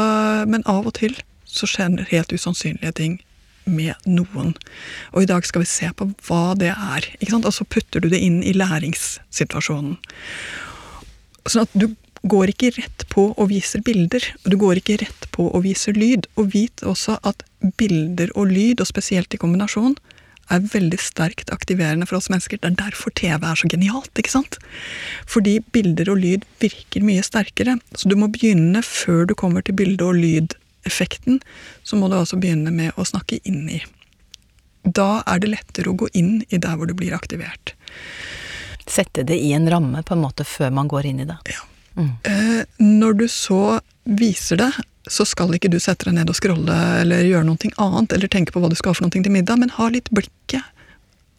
men 0.48 0.64
av 0.70 0.88
og 0.88 0.96
til 0.98 1.16
så 1.44 1.68
skjer 1.70 2.08
helt 2.10 2.32
usannsynlige 2.34 2.96
ting 2.98 3.18
med 3.64 3.94
noen. 4.08 4.54
Og 5.12 5.24
i 5.24 5.28
dag 5.28 5.44
skal 5.46 5.64
vi 5.64 5.70
se 5.70 5.90
på 5.96 6.10
hva 6.26 6.54
det 6.58 6.72
er. 6.72 7.08
Og 7.34 7.52
så 7.54 7.66
putter 7.68 8.04
du 8.04 8.10
det 8.12 8.20
inn 8.24 8.42
i 8.44 8.54
læringssituasjonen. 8.56 9.98
Sånn 11.44 11.66
at 11.66 11.76
du 11.76 11.90
går 12.24 12.54
ikke 12.54 12.72
rett 12.78 13.04
på 13.12 13.26
og 13.36 13.50
viser 13.50 13.84
bilder, 13.84 14.24
og 14.44 14.52
du 14.52 14.56
går 14.60 14.80
ikke 14.80 14.98
rett 15.02 15.26
på 15.34 15.50
og 15.50 15.64
viser 15.66 15.96
lyd. 15.96 16.28
Og 16.40 16.52
vit 16.56 16.84
også 16.84 17.18
at 17.22 17.44
bilder 17.78 18.32
og 18.34 18.52
lyd, 18.52 18.80
og 18.80 18.88
spesielt 18.88 19.34
i 19.36 19.40
kombinasjon, 19.40 19.96
er 20.52 20.66
veldig 20.74 20.98
sterkt 21.00 21.52
aktiverende 21.54 22.06
for 22.08 22.18
oss 22.18 22.30
mennesker. 22.32 22.60
Det 22.60 22.72
er 22.72 22.80
derfor 22.80 23.14
TV 23.16 23.46
er 23.46 23.60
så 23.60 23.70
genialt. 23.70 24.12
ikke 24.18 24.34
sant? 24.34 24.58
Fordi 25.26 25.58
bilder 25.72 26.10
og 26.12 26.20
lyd 26.22 26.44
virker 26.60 27.04
mye 27.04 27.24
sterkere. 27.24 27.78
Så 27.94 28.08
du 28.08 28.16
må 28.16 28.28
begynne 28.32 28.82
før 28.84 29.26
du 29.26 29.34
kommer 29.34 29.64
til 29.64 29.74
bilde- 29.74 30.04
og 30.04 30.14
lyd 30.20 30.54
effekten, 30.84 31.40
så 31.82 31.96
må 31.96 32.10
du 32.10 32.18
også 32.18 32.38
begynne 32.40 32.72
med 32.72 32.92
å 33.00 33.06
snakke 33.08 33.40
inn 33.44 33.68
i. 33.72 33.82
Da 34.84 35.22
er 35.26 35.40
det 35.40 35.52
lettere 35.52 35.90
å 35.90 35.96
gå 35.96 36.10
inn 36.12 36.42
i 36.50 36.60
der 36.60 36.76
hvor 36.76 36.86
du 36.86 36.94
blir 36.94 37.16
aktivert. 37.16 37.72
Sette 38.84 39.24
det 39.24 39.38
i 39.40 39.54
en 39.56 39.68
ramme 39.70 40.02
på 40.04 40.12
en 40.12 40.24
måte 40.26 40.44
før 40.44 40.74
man 40.76 40.90
går 40.92 41.08
inn 41.08 41.22
i 41.24 41.28
det. 41.28 41.38
Ja. 41.48 41.62
Mm. 41.96 42.10
Eh, 42.26 42.64
når 42.82 43.16
du 43.22 43.28
så 43.30 43.78
viser 44.04 44.60
det, 44.60 44.72
så 45.10 45.26
skal 45.28 45.52
ikke 45.56 45.70
du 45.72 45.78
sette 45.82 46.08
deg 46.08 46.16
ned 46.16 46.30
og 46.32 46.38
scrolle 46.38 46.76
eller 47.02 47.26
gjøre 47.26 47.48
noe 47.48 47.72
annet, 47.82 48.14
eller 48.16 48.30
tenke 48.32 48.54
på 48.54 48.62
hva 48.62 48.70
du 48.72 48.78
skal 48.78 48.94
ha 48.94 48.98
for 48.98 49.06
noe 49.06 49.14
til 49.14 49.34
middag, 49.34 49.60
men 49.60 49.74
ha 49.76 49.88
litt 49.92 50.10
blikket. 50.14 50.64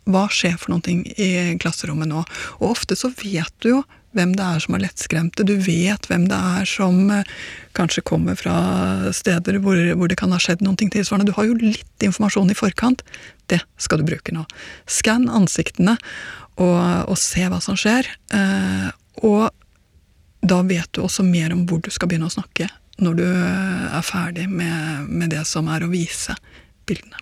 Hva 0.05 0.27
skjer 0.29 0.57
for 0.62 0.75
noe 0.75 0.98
i 1.17 1.29
klasserommet 1.62 2.12
nå? 2.12 2.22
Og 2.60 2.65
ofte 2.75 2.98
så 2.98 3.10
vet 3.10 3.53
du 3.65 3.72
jo 3.72 3.79
hvem 4.15 4.36
det 4.38 4.45
er 4.45 4.62
som 4.63 4.77
er 4.77 4.84
lettskremte. 4.86 5.43
Du 5.48 5.55
vet 5.60 6.07
hvem 6.07 6.27
det 6.31 6.38
er 6.38 6.69
som 6.69 7.10
eh, 7.12 7.27
kanskje 7.75 8.05
kommer 8.07 8.38
fra 8.39 8.55
steder 9.15 9.60
hvor, 9.63 9.79
hvor 9.98 10.12
det 10.12 10.19
kan 10.22 10.31
ha 10.31 10.39
skjedd 10.39 10.63
noe 10.63 10.77
tilsvarende. 10.79 11.27
Du 11.27 11.36
har 11.36 11.50
jo 11.50 11.57
litt 11.60 12.05
informasjon 12.05 12.53
i 12.53 12.57
forkant. 12.57 13.03
Det 13.51 13.60
skal 13.81 14.01
du 14.01 14.07
bruke 14.07 14.36
nå. 14.36 14.45
Skann 14.88 15.27
ansiktene 15.27 15.98
og, 16.55 16.79
og, 17.10 17.17
se 17.19 17.43
hva 17.51 17.60
som 17.63 17.75
skjer. 17.79 18.07
Eh, 18.31 18.88
og 19.27 19.50
da 20.45 20.62
vet 20.63 20.91
du 20.93 21.03
også 21.03 21.25
mer 21.25 21.51
om 21.55 21.65
hvor 21.67 21.81
du 21.84 21.91
skal 21.91 22.07
begynne 22.12 22.29
å 22.29 22.38
snakke 22.38 22.69
når 23.02 23.20
du 23.20 23.25
er 23.28 24.04
ferdig 24.06 24.48
med, 24.50 25.10
med 25.10 25.34
det 25.34 25.44
som 25.50 25.68
er 25.72 25.84
å 25.84 25.92
vise 25.92 26.36
bildene. 26.88 27.22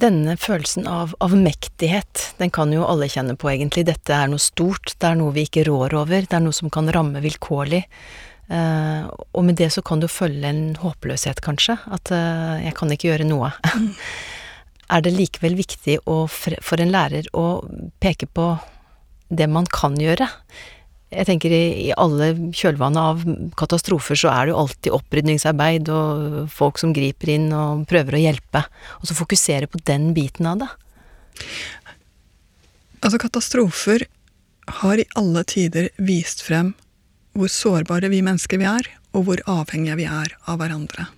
Denne 0.00 0.36
følelsen 0.40 0.86
av 0.88 1.12
avmektighet, 1.20 2.30
den 2.38 2.52
kan 2.54 2.72
jo 2.72 2.86
alle 2.88 3.08
kjenne 3.10 3.34
på, 3.36 3.50
egentlig. 3.52 3.84
Dette 3.90 4.16
er 4.16 4.30
noe 4.32 4.40
stort, 4.40 4.94
det 4.96 5.08
er 5.10 5.18
noe 5.18 5.34
vi 5.36 5.44
ikke 5.48 5.66
rår 5.68 5.96
over, 5.98 6.24
det 6.24 6.36
er 6.38 6.44
noe 6.44 6.56
som 6.56 6.72
kan 6.72 6.88
ramme 6.94 7.20
vilkårlig. 7.24 7.82
Uh, 8.50 9.06
og 9.36 9.44
med 9.46 9.60
det 9.60 9.68
så 9.74 9.82
kan 9.86 10.00
du 10.02 10.08
følge 10.10 10.48
en 10.48 10.62
håpløshet, 10.80 11.42
kanskje. 11.44 11.76
At 11.92 12.12
uh, 12.14 12.56
jeg 12.62 12.74
kan 12.78 12.94
ikke 12.94 13.10
gjøre 13.10 13.28
noe. 13.28 13.52
Mm. 13.74 13.92
er 14.94 15.04
det 15.04 15.14
likevel 15.14 15.58
viktig 15.58 16.00
å, 16.08 16.22
for 16.30 16.82
en 16.82 16.94
lærer 16.94 17.28
å 17.36 17.46
peke 18.02 18.30
på 18.30 18.52
det 19.30 19.50
man 19.52 19.68
kan 19.70 19.98
gjøre? 20.00 20.30
Jeg 21.10 21.26
tenker 21.26 21.50
i, 21.50 21.64
i 21.88 21.94
alle 21.98 22.30
kjølvannet 22.54 23.00
av 23.02 23.22
katastrofer 23.58 24.18
så 24.18 24.30
er 24.30 24.46
det 24.46 24.52
jo 24.52 24.60
alltid 24.60 24.94
opprydningsarbeid 24.94 25.90
og 25.90 26.52
folk 26.54 26.78
som 26.78 26.94
griper 26.94 27.32
inn 27.34 27.48
og 27.50 27.82
prøver 27.90 28.14
å 28.14 28.22
hjelpe, 28.22 28.62
og 29.00 29.10
så 29.10 29.16
fokusere 29.18 29.66
på 29.70 29.80
den 29.90 30.12
biten 30.14 30.46
av 30.46 30.62
det. 30.62 30.70
Altså, 33.00 33.18
katastrofer 33.18 34.06
har 34.80 35.02
i 35.02 35.08
alle 35.18 35.42
tider 35.48 35.90
vist 35.98 36.44
frem 36.46 36.74
hvor 37.34 37.50
sårbare 37.50 38.10
vi 38.12 38.22
mennesker 38.26 38.60
vi 38.60 38.68
er, 38.70 38.86
og 39.16 39.26
hvor 39.26 39.42
avhengige 39.50 39.98
vi 39.98 40.06
er 40.06 40.36
av 40.46 40.60
hverandre. 40.60 41.08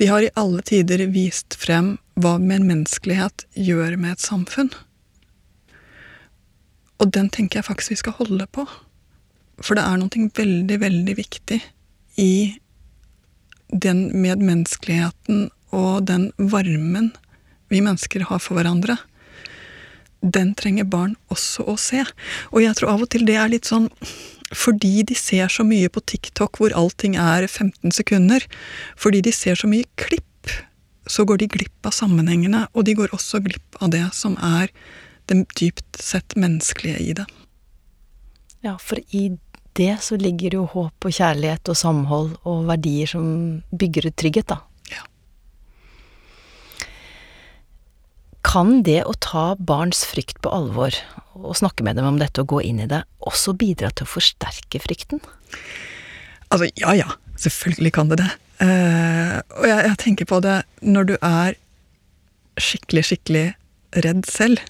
De 0.00 0.08
har 0.08 0.24
i 0.24 0.32
alle 0.38 0.64
tider 0.64 1.04
vist 1.12 1.58
frem 1.60 1.96
hva 2.16 2.38
medmenneskelighet 2.40 3.44
gjør 3.52 3.98
med 4.00 4.16
et 4.16 4.24
samfunn. 4.24 4.72
Og 7.02 7.12
den 7.12 7.28
tenker 7.28 7.60
jeg 7.60 7.68
faktisk 7.68 7.92
vi 7.92 8.00
skal 8.00 8.16
holde 8.18 8.48
på. 8.48 8.64
For 9.62 9.78
det 9.78 9.84
er 9.86 9.98
noe 10.00 10.28
veldig, 10.34 10.78
veldig 10.82 11.16
viktig 11.18 11.60
i 12.20 12.34
den 13.74 14.06
medmenneskeligheten 14.22 15.48
og 15.74 16.06
den 16.06 16.28
varmen 16.38 17.10
vi 17.72 17.82
mennesker 17.82 18.26
har 18.28 18.42
for 18.42 18.58
hverandre. 18.58 18.96
Den 20.24 20.54
trenger 20.56 20.86
barn 20.88 21.16
også 21.32 21.66
å 21.68 21.74
se. 21.80 22.04
Og 22.52 22.62
jeg 22.62 22.78
tror 22.78 22.94
av 22.94 23.04
og 23.04 23.10
til 23.12 23.26
det 23.28 23.36
er 23.40 23.52
litt 23.52 23.68
sånn 23.68 23.90
fordi 24.54 25.02
de 25.08 25.16
ser 25.18 25.48
så 25.50 25.64
mye 25.66 25.90
på 25.90 26.02
TikTok 26.06 26.60
hvor 26.60 26.74
allting 26.78 27.16
er 27.18 27.46
15 27.48 27.90
sekunder, 27.96 28.44
fordi 28.94 29.24
de 29.24 29.32
ser 29.34 29.58
så 29.58 29.66
mye 29.66 29.88
klipp, 29.98 30.52
så 31.10 31.24
går 31.26 31.42
de 31.42 31.48
glipp 31.56 31.88
av 31.88 31.96
sammenhengene, 31.96 32.66
og 32.70 32.86
de 32.86 32.94
går 32.94 33.16
også 33.16 33.42
glipp 33.42 33.80
av 33.82 33.90
det 33.96 34.04
som 34.14 34.36
er 34.38 34.70
det 35.26 35.40
dypt 35.58 35.98
sett 35.98 36.36
menneskelige 36.38 37.00
i 37.02 37.16
det. 37.18 37.26
Ja, 38.64 38.78
for 38.80 39.00
i 39.12 39.26
det 39.76 39.96
så 40.00 40.16
ligger 40.16 40.54
det 40.54 40.56
jo 40.56 40.68
håp 40.70 41.08
og 41.08 41.16
kjærlighet 41.16 41.68
og 41.68 41.76
samhold 41.76 42.30
og 42.48 42.68
verdier 42.68 43.10
som 43.10 43.26
bygger 43.74 44.08
ut 44.08 44.16
trygghet, 44.20 44.46
da. 44.52 44.60
Ja. 44.92 45.02
Kan 48.46 48.78
det 48.86 49.02
å 49.04 49.12
ta 49.18 49.50
barns 49.58 50.04
frykt 50.08 50.40
på 50.44 50.52
alvor 50.54 50.96
og 51.34 51.58
snakke 51.58 51.84
med 51.84 51.98
dem 51.98 52.08
om 52.08 52.22
dette 52.22 52.44
og 52.44 52.54
gå 52.54 52.62
inn 52.70 52.80
i 52.84 52.88
det, 52.88 53.02
også 53.26 53.56
bidra 53.58 53.90
til 53.92 54.06
å 54.06 54.12
forsterke 54.14 54.80
frykten? 54.80 55.20
Altså, 56.54 56.70
ja 56.80 56.94
ja, 57.02 57.10
selvfølgelig 57.36 57.94
kan 57.98 58.12
det 58.12 58.22
det. 58.22 58.32
Uh, 58.62 59.42
og 59.58 59.66
jeg, 59.66 59.80
jeg, 59.90 59.96
tenker 60.06 60.30
på 60.30 60.38
det 60.44 60.60
når 60.86 61.10
du 61.10 61.16
er 61.18 61.56
skikkelig, 62.62 63.08
skikkelig 63.10 63.48
redd 64.06 64.28
selv, 64.30 64.62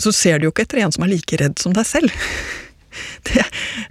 så 0.00 0.10
ser 0.12 0.40
du 0.40 0.48
jo 0.48 0.56
ikke 0.56 0.64
etter 0.64 0.80
en 0.82 0.94
som 0.96 1.04
er 1.04 1.12
like 1.12 1.38
redd 1.38 1.60
som 1.60 1.76
deg 1.76 1.86
selv. 1.86 2.24
det, 3.28 3.44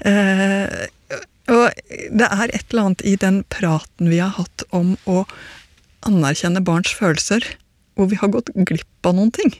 eh, 0.09 1.19
og 1.51 1.69
det 1.85 2.29
er 2.29 2.49
et 2.49 2.65
eller 2.71 2.87
annet 2.87 3.05
i 3.05 3.15
den 3.21 3.43
praten 3.53 4.09
vi 4.09 4.21
har 4.23 4.33
hatt 4.39 4.65
om 4.75 4.95
å 5.05 5.23
anerkjenne 6.05 6.63
barns 6.65 6.93
følelser, 6.93 7.45
hvor 7.95 8.09
vi 8.11 8.19
har 8.19 8.33
gått 8.33 8.51
glipp 8.67 9.07
av 9.07 9.17
noen 9.17 9.33
ting. 9.33 9.53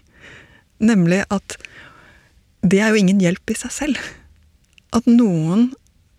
Nemlig 0.84 1.24
at 1.34 1.58
det 2.66 2.82
er 2.82 2.94
jo 2.94 3.02
ingen 3.02 3.22
hjelp 3.22 3.54
i 3.54 3.58
seg 3.58 3.74
selv. 3.74 4.00
At 4.96 5.06
noen 5.10 5.70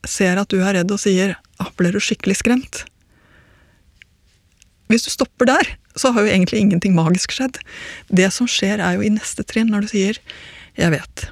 ser 0.06 0.38
at 0.38 0.52
du 0.52 0.60
er 0.62 0.78
redd 0.78 0.92
og 0.94 1.02
sier 1.02 1.34
ah, 1.58 1.72
'ble 1.74 1.90
du 1.94 1.98
skikkelig 2.02 2.38
skremt'? 2.42 2.84
Hvis 4.86 5.02
du 5.02 5.10
stopper 5.10 5.50
der, 5.50 5.72
så 5.98 6.12
har 6.14 6.22
jo 6.22 6.30
egentlig 6.30 6.60
ingenting 6.62 6.94
magisk 6.94 7.34
skjedd. 7.34 7.58
Det 8.06 8.28
som 8.30 8.46
skjer, 8.46 8.78
er 8.78 8.94
jo 8.94 9.02
i 9.02 9.10
neste 9.10 9.42
trinn, 9.42 9.72
når 9.72 9.86
du 9.86 9.88
sier 9.90 10.18
'jeg 10.76 10.90
vet', 10.92 11.30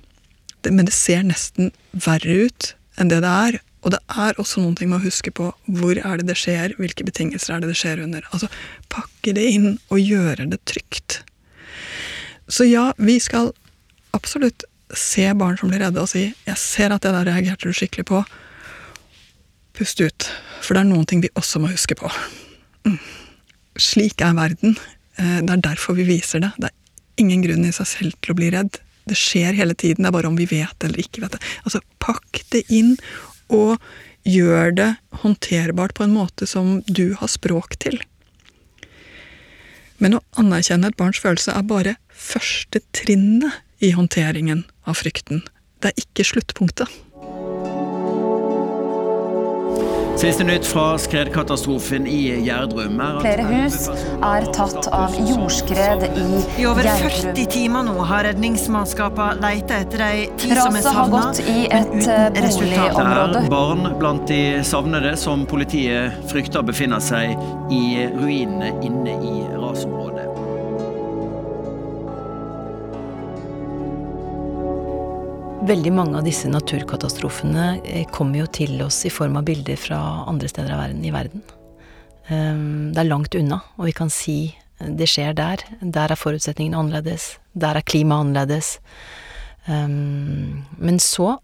men 0.70 0.86
det 0.86 0.94
ser 0.94 1.22
nesten 1.22 1.70
verre 1.94 2.48
ut 2.48 2.74
enn 3.00 3.10
det 3.10 3.22
det 3.24 3.30
er. 3.48 3.60
Og 3.84 3.92
det 3.92 4.00
er 4.08 4.38
også 4.40 4.62
noen 4.62 4.76
ting 4.78 4.88
med 4.90 5.02
å 5.02 5.04
huske 5.04 5.32
på 5.34 5.50
hvor 5.66 5.98
er 5.98 6.20
det 6.20 6.28
det 6.30 6.38
skjer, 6.40 6.72
hvilke 6.80 7.04
betingelser 7.04 7.56
er 7.56 7.64
det 7.64 7.72
det 7.72 7.78
skjer 7.78 8.00
under. 8.06 8.24
Altså 8.32 8.48
pakke 8.92 9.34
det 9.36 9.44
inn 9.56 9.74
og 9.92 10.00
gjøre 10.00 10.48
det 10.52 10.62
trygt. 10.68 11.20
Så 12.48 12.64
ja, 12.68 12.92
vi 12.96 13.18
skal 13.20 13.52
absolutt 14.16 14.64
se 14.94 15.26
barn 15.36 15.58
som 15.58 15.70
blir 15.70 15.82
redde, 15.82 16.00
og 16.00 16.08
si 16.08 16.34
'jeg 16.46 16.58
ser 16.58 16.92
at 16.92 17.02
det 17.02 17.12
der 17.12 17.24
reagerte 17.24 17.68
du 17.68 17.72
skikkelig 17.72 18.06
på'. 18.06 18.24
Pust 19.74 20.00
ut, 20.00 20.30
for 20.62 20.74
det 20.74 20.80
er 20.80 20.92
noen 20.92 21.06
ting 21.06 21.20
vi 21.20 21.28
også 21.34 21.58
må 21.58 21.66
huske 21.68 21.94
på. 21.94 22.10
Mm. 22.86 22.98
Slik 23.76 24.20
er 24.20 24.34
verden. 24.34 24.78
Eh, 25.18 25.40
det 25.40 25.50
er 25.50 25.56
derfor 25.56 25.94
vi 25.94 26.04
viser 26.04 26.40
det. 26.40 26.52
Det 26.56 26.64
er 26.70 26.76
ingen 27.18 27.42
grunn 27.42 27.64
i 27.64 27.72
seg 27.72 27.86
selv 27.86 28.12
til 28.22 28.32
å 28.32 28.38
bli 28.38 28.50
redd. 28.50 28.78
Det 29.08 29.18
skjer 29.18 29.56
hele 29.58 29.76
tiden, 29.76 30.04
det 30.04 30.10
er 30.10 30.16
bare 30.16 30.30
om 30.30 30.38
vi 30.38 30.48
vet 30.48 30.86
eller 30.86 31.02
ikke 31.02 31.24
vet 31.24 31.36
det. 31.36 31.42
Altså, 31.64 31.82
pakk 32.02 32.42
det 32.54 32.64
inn, 32.72 32.96
og 33.52 33.76
gjør 34.24 34.72
det 34.72 34.90
håndterbart 35.20 35.94
på 35.98 36.06
en 36.06 36.14
måte 36.16 36.48
som 36.48 36.78
du 36.88 37.12
har 37.20 37.28
språk 37.28 37.76
til. 37.84 37.98
Men 40.00 40.16
å 40.16 40.24
anerkjenne 40.40 40.90
et 40.90 40.98
barns 40.98 41.20
følelse 41.22 41.52
er 41.54 41.68
bare 41.68 41.96
første 42.08 42.80
trinnet 42.96 43.60
i 43.84 43.92
håndteringen 43.94 44.64
av 44.88 44.98
frykten. 45.00 45.44
Det 45.80 45.92
er 45.92 46.06
ikke 46.06 46.26
sluttpunktet. 46.32 46.88
Siste 50.16 50.44
nytt 50.44 50.66
fra 50.66 50.98
skredkatastrofen 50.98 52.06
i 52.06 52.20
Gjerdrum. 52.46 53.00
Flere 53.20 53.44
hus 53.48 53.88
er 54.22 54.46
tatt 54.54 54.86
av 54.94 55.16
jordskred 55.18 56.04
i 56.06 56.10
Gjerdrum. 56.12 56.44
I 56.60 56.66
over 56.70 56.88
40 57.00 57.48
timer 57.50 57.86
nå 57.88 57.96
har 58.06 58.24
redningsmannskapene 58.28 59.42
leita 59.42 59.80
etter 59.82 60.04
de 60.04 60.28
ti 60.40 60.52
som 60.54 60.78
er 60.78 60.86
savna, 60.86 61.24
men 61.34 61.90
uten 61.98 62.40
resultat. 62.46 62.96
Det 63.34 63.42
er 63.42 63.50
barn 63.52 63.90
blant 63.98 64.26
de 64.30 64.40
savnede 64.66 65.16
som 65.20 65.44
politiet 65.50 66.14
frykter 66.30 66.62
befinner 66.66 67.02
seg 67.02 67.34
i 67.74 67.84
ruinene 68.14 68.70
inne 68.86 69.18
i 69.18 69.36
rasområdet. 69.58 70.03
Veldig 75.64 75.92
mange 75.96 76.18
av 76.18 76.26
disse 76.26 76.48
naturkatastrofene 76.50 77.78
eh, 77.88 78.02
kommer 78.12 78.42
jo 78.42 78.48
til 78.52 78.82
oss 78.84 78.98
i 79.08 79.12
form 79.12 79.38
av 79.40 79.46
bilder 79.48 79.78
fra 79.80 79.96
andre 80.28 80.50
steder 80.50 80.74
av 80.74 80.82
verden, 80.82 81.00
i 81.00 81.12
verden. 81.14 81.40
Ehm, 82.28 82.92
det 82.92 83.00
er 83.00 83.08
langt 83.08 83.36
unna, 83.38 83.62
og 83.78 83.88
vi 83.88 83.94
kan 83.96 84.12
si 84.12 84.36
eh, 84.52 84.90
det 84.92 85.08
skjer 85.08 85.32
der. 85.38 85.64
Der 85.80 86.12
er 86.12 86.20
forutsetningene 86.20 86.82
annerledes. 86.82 87.38
Der 87.56 87.80
er 87.80 87.86
klimaet 87.86 88.26
annerledes. 88.26 88.74
Ehm, 89.64 90.68
men 90.76 91.00
så 91.00 91.38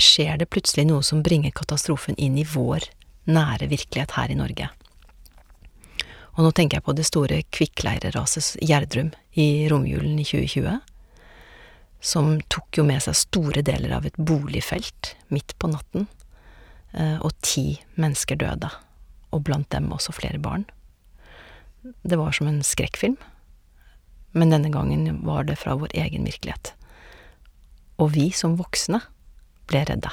skjer 0.00 0.40
det 0.40 0.48
plutselig 0.48 0.88
noe 0.88 1.04
som 1.04 1.20
bringer 1.20 1.52
katastrofen 1.52 2.16
inn 2.16 2.40
i 2.40 2.48
vår 2.48 2.88
nære 3.28 3.68
virkelighet 3.68 4.16
her 4.16 4.32
i 4.32 4.40
Norge. 4.40 4.72
Og 6.38 6.46
nå 6.46 6.56
tenker 6.56 6.78
jeg 6.78 6.88
på 6.88 6.96
det 6.96 7.04
store 7.04 7.44
kvikkleireraset 7.52 8.54
Gjerdrum 8.64 9.12
i 9.36 9.68
romjulen 9.68 10.16
i 10.16 10.24
2020 10.24 10.78
som 12.00 12.38
tok 12.52 12.78
jo 12.78 12.84
med 12.86 13.02
seg 13.02 13.16
store 13.18 13.62
deler 13.66 13.96
av 13.96 14.06
et 14.06 14.16
boligfelt 14.16 15.14
midt 15.34 15.54
på 15.58 15.70
natten, 15.72 16.06
eh, 16.92 17.18
og 17.18 17.34
ti 17.42 17.80
mennesker 17.98 18.38
døde, 18.38 18.70
og 19.34 19.44
blant 19.48 19.70
dem 19.74 19.90
også 19.92 20.14
flere 20.14 20.38
barn. 20.42 20.66
Det 22.02 22.18
var 22.18 22.32
som 22.32 22.48
en 22.50 22.62
skrekkfilm, 22.62 23.18
men 24.32 24.52
denne 24.52 24.70
gangen 24.70 25.22
var 25.26 25.48
det 25.48 25.58
fra 25.58 25.76
vår 25.78 25.94
egen 25.96 26.26
virkelighet. 26.28 26.72
Og 27.98 28.12
vi 28.14 28.30
som 28.30 28.58
voksne 28.58 29.00
ble 29.68 29.82
redda. 29.88 30.12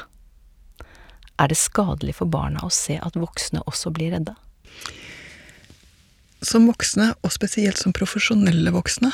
Er 1.38 1.52
det 1.52 1.60
skadelig 1.60 2.16
for 2.20 2.32
barna 2.32 2.64
å 2.64 2.72
se 2.72 2.96
at 3.02 3.18
voksne 3.20 3.62
også 3.68 3.92
blir 3.94 4.14
redda? 4.16 4.38
Som 6.46 6.70
voksne, 6.70 7.12
og 7.26 7.34
spesielt 7.34 7.80
som 7.82 7.94
profesjonelle 7.96 8.72
voksne, 8.76 9.12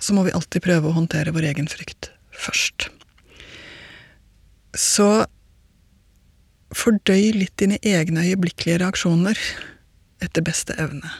så 0.00 0.16
må 0.16 0.24
vi 0.26 0.34
alltid 0.36 0.64
prøve 0.64 0.90
å 0.90 0.96
håndtere 0.96 1.34
vår 1.36 1.50
egen 1.52 1.68
frykt 1.70 2.10
først. 2.32 2.88
Så 4.76 5.26
fordøy 6.76 7.32
litt 7.34 7.56
dine 7.60 7.80
egne 7.82 8.24
øyeblikkelige 8.28 8.80
reaksjoner 8.84 9.38
etter 10.22 10.44
beste 10.46 10.76
evne. 10.78 11.10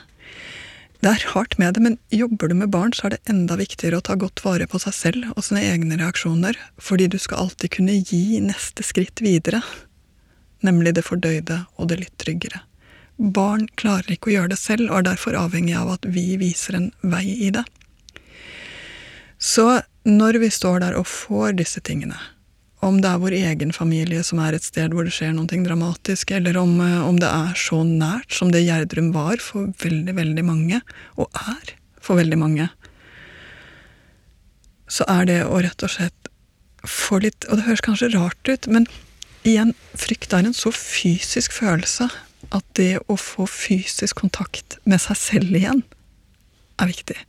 Det 1.01 1.09
er 1.09 1.23
hardt 1.33 1.55
med 1.57 1.73
det, 1.73 1.81
men 1.81 1.97
jobber 2.13 2.51
du 2.51 2.55
med 2.59 2.69
barn, 2.73 2.91
så 2.93 3.07
er 3.07 3.15
det 3.15 3.31
enda 3.31 3.55
viktigere 3.57 3.97
å 3.97 4.05
ta 4.05 4.13
godt 4.21 4.43
vare 4.45 4.67
på 4.69 4.77
seg 4.83 4.93
selv 4.93 5.31
og 5.33 5.41
sine 5.47 5.63
egne 5.65 5.97
reaksjoner, 5.97 6.57
fordi 6.77 7.07
du 7.09 7.17
skal 7.21 7.47
alltid 7.47 7.73
kunne 7.73 7.95
gi 7.97 8.37
neste 8.43 8.85
skritt 8.85 9.23
videre, 9.25 9.63
nemlig 10.61 10.93
det 10.93 11.07
fordøyde 11.07 11.63
og 11.81 11.89
det 11.89 12.03
litt 12.03 12.13
tryggere. 12.21 12.61
Barn 13.17 13.65
klarer 13.81 14.13
ikke 14.13 14.29
å 14.29 14.35
gjøre 14.35 14.53
det 14.53 14.61
selv, 14.61 14.91
og 14.91 15.01
er 15.01 15.09
derfor 15.09 15.37
avhengig 15.37 15.73
av 15.77 15.89
at 15.97 16.05
vi 16.05 16.37
viser 16.41 16.77
en 16.77 16.91
vei 17.01 17.25
i 17.47 17.49
det. 17.53 17.65
Så 19.41 19.65
når 20.05 20.37
vi 20.43 20.51
står 20.53 20.83
der 20.83 20.95
og 20.99 21.09
får 21.09 21.57
disse 21.57 21.81
tingene, 21.81 22.17
om 22.81 22.97
det 23.01 23.09
er 23.09 23.21
vår 23.21 23.35
egen 23.37 23.73
familie 23.73 24.23
som 24.25 24.39
er 24.41 24.55
et 24.57 24.65
sted 24.65 24.93
hvor 24.93 25.05
det 25.05 25.13
skjer 25.13 25.33
noe 25.35 25.49
dramatisk, 25.49 26.31
eller 26.33 26.57
om, 26.57 26.79
eh, 26.81 27.01
om, 27.05 27.17
det 27.21 27.29
er 27.29 27.57
så 27.57 27.81
nært 27.85 28.33
som 28.33 28.53
det 28.53 28.63
Gjerdrum 28.65 29.11
var 29.13 29.41
for 29.41 29.69
veldig, 29.81 30.15
veldig 30.17 30.45
mange, 30.45 30.81
og 31.17 31.29
er 31.37 31.75
for 32.01 32.17
veldig 32.17 32.39
mange, 32.41 32.69
så 34.89 35.05
er 35.09 35.29
det 35.29 35.39
å 35.45 35.61
rett 35.61 35.85
og 35.85 35.93
slett 35.93 36.17
få 36.81 37.19
litt 37.21 37.45
Og 37.45 37.59
det 37.59 37.67
høres 37.67 37.83
kanskje 37.85 38.09
rart 38.15 38.49
ut, 38.49 38.65
men 38.67 38.87
igjen, 39.45 39.75
frykt 39.93 40.33
er 40.33 40.47
en 40.49 40.57
så 40.57 40.71
fysisk 40.73 41.53
følelse 41.53 42.09
at 42.49 42.65
det 42.73 42.95
å 43.05 43.17
få 43.21 43.45
fysisk 43.45 44.17
kontakt 44.23 44.79
med 44.89 45.01
seg 45.03 45.19
selv 45.19 45.53
igjen 45.55 45.83
er 46.81 46.89
viktig. 46.89 47.19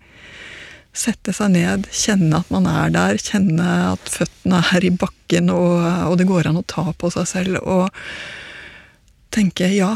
Sette 0.92 1.32
seg 1.32 1.54
ned, 1.54 1.86
kjenne 1.88 2.42
at 2.42 2.50
man 2.52 2.66
er 2.68 2.92
der, 2.92 3.16
kjenne 3.16 3.68
at 3.94 4.10
føttene 4.12 4.60
er 4.76 4.84
i 4.84 4.92
bakken, 4.92 5.48
og, 5.48 5.80
og 6.10 6.18
det 6.20 6.28
går 6.28 6.50
an 6.50 6.60
å 6.60 6.66
ta 6.68 6.90
på 6.92 7.08
seg 7.14 7.28
selv, 7.30 7.60
og 7.64 7.88
tenke 9.32 9.70
ja, 9.72 9.94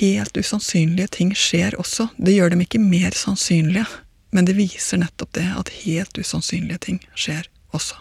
helt 0.00 0.36
usannsynlige 0.40 1.12
ting 1.18 1.34
skjer 1.36 1.76
også. 1.80 2.08
Det 2.16 2.32
gjør 2.32 2.54
dem 2.54 2.64
ikke 2.64 2.80
mer 2.80 3.16
sannsynlige, 3.16 3.84
men 4.32 4.48
det 4.48 4.56
viser 4.56 5.02
nettopp 5.02 5.34
det 5.36 5.46
at 5.52 5.72
helt 5.84 6.16
usannsynlige 6.16 6.84
ting 6.86 7.00
skjer 7.12 7.48
også. 7.76 8.00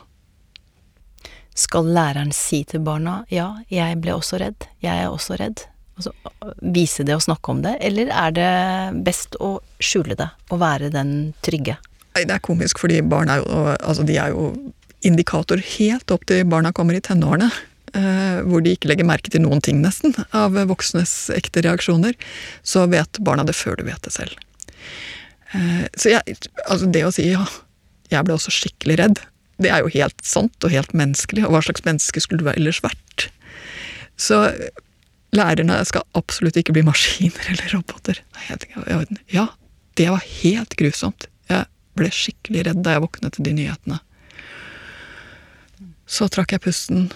Skal 1.58 1.90
læreren 1.90 2.32
si 2.36 2.62
til 2.70 2.84
barna 2.86 3.24
ja, 3.34 3.56
jeg 3.74 3.98
ble 4.04 4.14
også 4.16 4.40
redd, 4.40 4.70
jeg 4.84 5.04
er 5.04 5.10
også 5.10 5.40
redd? 5.42 5.66
Altså, 5.98 6.12
vise 6.62 7.02
det 7.04 7.16
og 7.18 7.24
snakke 7.26 7.52
om 7.52 7.64
det, 7.64 7.74
eller 7.82 8.12
er 8.14 8.34
det 8.36 8.52
best 9.04 9.36
å 9.42 9.56
skjule 9.82 10.16
det 10.16 10.30
og 10.54 10.62
være 10.62 10.92
den 10.94 11.34
trygge? 11.44 11.80
Det 12.26 12.34
er 12.38 12.44
komisk, 12.44 12.80
fordi 12.82 13.02
barn 13.06 13.30
er 13.30 13.44
jo, 13.44 13.64
altså 13.78 14.06
de 14.08 14.18
er 14.18 14.34
jo 14.34 14.52
indikator 15.06 15.62
helt 15.78 16.12
opp 16.12 16.26
til 16.30 16.48
barna 16.50 16.74
kommer 16.76 16.98
i 16.98 17.04
tenårene. 17.04 17.52
Eh, 17.96 18.40
hvor 18.46 18.62
de 18.62 18.74
ikke 18.76 18.90
legger 18.92 19.08
merke 19.08 19.32
til 19.32 19.42
noen 19.46 19.62
ting, 19.64 19.80
nesten, 19.82 20.14
av 20.36 20.58
voksnes 20.70 21.30
ekte 21.36 21.64
reaksjoner. 21.66 22.18
Så 22.68 22.84
vet 22.92 23.22
barna 23.24 23.46
det 23.48 23.56
før 23.58 23.80
du 23.80 23.86
vet 23.88 24.02
det 24.06 24.14
selv. 24.14 24.36
Eh, 25.56 25.86
så 25.96 26.12
jeg, 26.18 26.38
altså 26.68 26.90
det 26.92 27.06
å 27.08 27.14
si 27.16 27.30
ja, 27.30 27.46
jeg 28.12 28.28
ble 28.28 28.36
også 28.36 28.54
skikkelig 28.54 29.00
redd, 29.02 29.24
det 29.64 29.72
er 29.74 29.82
jo 29.82 29.94
helt 29.96 30.20
sant 30.26 30.68
og 30.68 30.74
helt 30.74 30.94
menneskelig. 30.98 31.48
Og 31.48 31.56
hva 31.56 31.64
slags 31.66 31.86
menneske 31.88 32.22
skulle 32.24 32.44
du 32.44 32.52
ellers 32.54 32.84
vært? 32.86 33.30
Så 34.20 34.44
lærerne 35.36 35.80
skal 35.88 36.06
absolutt 36.18 36.60
ikke 36.60 36.76
bli 36.76 36.86
maskiner 36.88 37.48
eller 37.54 37.74
roboter. 37.74 38.22
Ja, 39.34 39.50
det 39.98 40.12
var 40.14 40.28
helt 40.44 40.78
grusomt. 40.80 41.30
Ble 41.98 42.12
skikkelig 42.14 42.68
redd 42.68 42.84
da 42.86 42.96
jeg 42.96 43.06
våknet 43.06 43.38
til 43.38 43.48
de 43.48 43.56
nyhetene. 43.58 44.02
Så 46.08 46.30
trakk 46.32 46.54
jeg 46.56 46.64
pusten 46.64 47.10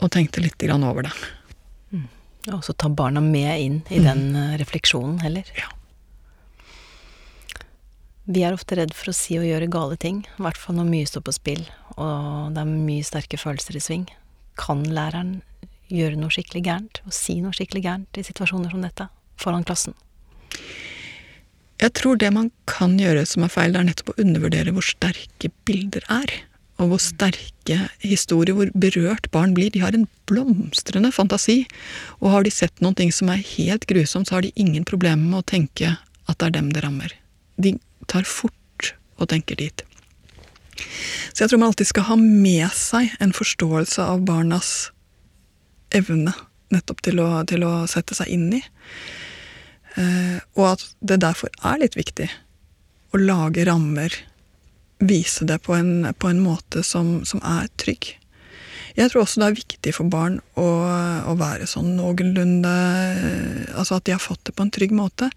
og 0.00 0.10
tenkte 0.14 0.42
litt 0.42 0.62
over 0.72 1.06
det. 1.06 1.14
Mm. 1.92 2.08
Og 2.56 2.64
så 2.64 2.72
ta 2.72 2.88
barna 2.88 3.20
med 3.20 3.60
inn 3.60 3.80
i 3.90 4.00
mm. 4.00 4.04
den 4.06 4.36
eh, 4.36 4.58
refleksjonen 4.60 5.20
heller. 5.20 5.48
Ja. 5.58 5.68
Vi 8.24 8.40
er 8.40 8.56
ofte 8.56 8.78
redd 8.78 8.94
for 8.96 9.12
å 9.12 9.16
si 9.16 9.36
og 9.36 9.44
gjøre 9.44 9.68
gale 9.68 9.98
ting, 10.00 10.22
i 10.24 10.42
hvert 10.42 10.56
fall 10.56 10.78
når 10.78 10.88
mye 10.88 11.08
står 11.08 11.26
på 11.26 11.34
spill 11.36 11.66
og 12.00 12.54
det 12.54 12.62
er 12.62 12.70
mye 12.70 13.04
sterke 13.06 13.38
følelser 13.38 13.76
i 13.78 13.82
sving. 13.82 14.06
Kan 14.58 14.82
læreren 14.88 15.42
gjøre 15.92 16.18
noe 16.18 16.32
skikkelig 16.32 16.64
gærent 16.66 17.00
og 17.04 17.14
si 17.14 17.36
noe 17.42 17.54
skikkelig 17.54 17.84
gærent 17.84 18.18
i 18.18 18.24
situasjoner 18.26 18.72
som 18.72 18.82
dette 18.84 19.06
foran 19.40 19.66
klassen? 19.66 19.94
Jeg 21.84 21.92
tror 21.98 22.16
det 22.16 22.30
man 22.32 22.48
kan 22.70 22.96
gjøre 22.96 23.26
som 23.28 23.44
er 23.44 23.52
feil, 23.52 23.74
det 23.74 23.82
er 23.82 23.88
nettopp 23.90 24.14
å 24.14 24.20
undervurdere 24.22 24.72
hvor 24.72 24.86
sterke 24.86 25.50
bilder 25.68 26.04
er. 26.12 26.32
Og 26.80 26.90
hvor 26.90 27.02
sterke 27.02 27.76
historier, 28.02 28.56
hvor 28.56 28.70
berørt 28.72 29.28
barn 29.34 29.52
blir. 29.54 29.68
De 29.70 29.82
har 29.84 29.94
en 29.94 30.06
blomstrende 30.30 31.12
fantasi. 31.14 31.62
Og 32.22 32.32
har 32.32 32.46
de 32.46 32.52
sett 32.54 32.80
noen 32.82 32.96
ting 32.98 33.12
som 33.14 33.28
er 33.30 33.42
helt 33.54 33.84
grusomt, 33.90 34.30
så 34.30 34.38
har 34.38 34.46
de 34.46 34.54
ingen 34.56 34.86
problemer 34.88 35.22
med 35.22 35.42
å 35.42 35.48
tenke 35.52 35.92
at 36.00 36.40
det 36.40 36.48
er 36.48 36.56
dem 36.56 36.72
det 36.72 36.82
rammer. 36.86 37.12
De 37.60 37.76
tar 38.10 38.24
fort 38.26 38.94
og 39.20 39.28
tenker 39.30 39.60
dit. 39.60 39.84
Så 41.36 41.44
jeg 41.44 41.52
tror 41.52 41.60
man 41.60 41.70
alltid 41.70 41.92
skal 41.92 42.08
ha 42.08 42.16
med 42.18 42.66
seg 42.74 43.12
en 43.22 43.36
forståelse 43.36 44.08
av 44.08 44.24
barnas 44.26 44.72
evne 45.94 46.32
nettopp 46.74 47.04
til 47.06 47.20
å, 47.22 47.28
til 47.46 47.62
å 47.66 47.84
sette 47.90 48.16
seg 48.16 48.32
inn 48.34 48.48
i. 48.56 48.62
Eh, 50.00 50.38
og 50.58 50.74
at 50.74 50.84
det 51.00 51.22
derfor 51.22 51.52
er 51.62 51.80
litt 51.82 51.96
viktig 51.98 52.28
å 53.14 53.20
lage 53.20 53.66
rammer, 53.68 54.14
vise 55.04 55.46
det 55.46 55.60
på 55.66 55.74
en, 55.76 56.10
på 56.18 56.30
en 56.30 56.42
måte 56.42 56.82
som, 56.86 57.20
som, 57.28 57.42
er 57.46 57.68
trygg. 57.80 58.14
Jeg 58.94 59.10
tror 59.10 59.24
også 59.24 59.42
det 59.42 59.48
er 59.48 59.58
viktig 59.58 59.92
for 59.96 60.10
barn 60.10 60.38
å, 60.58 60.68
å 61.30 61.34
være 61.38 61.66
sånn 61.66 61.96
noenlunde 61.98 62.70
Altså 63.74 63.98
at 63.98 64.04
de 64.06 64.14
har 64.14 64.22
fått 64.22 64.44
det 64.46 64.54
på 64.54 64.62
en 64.62 64.70
trygg 64.74 64.94
måte. 64.94 65.32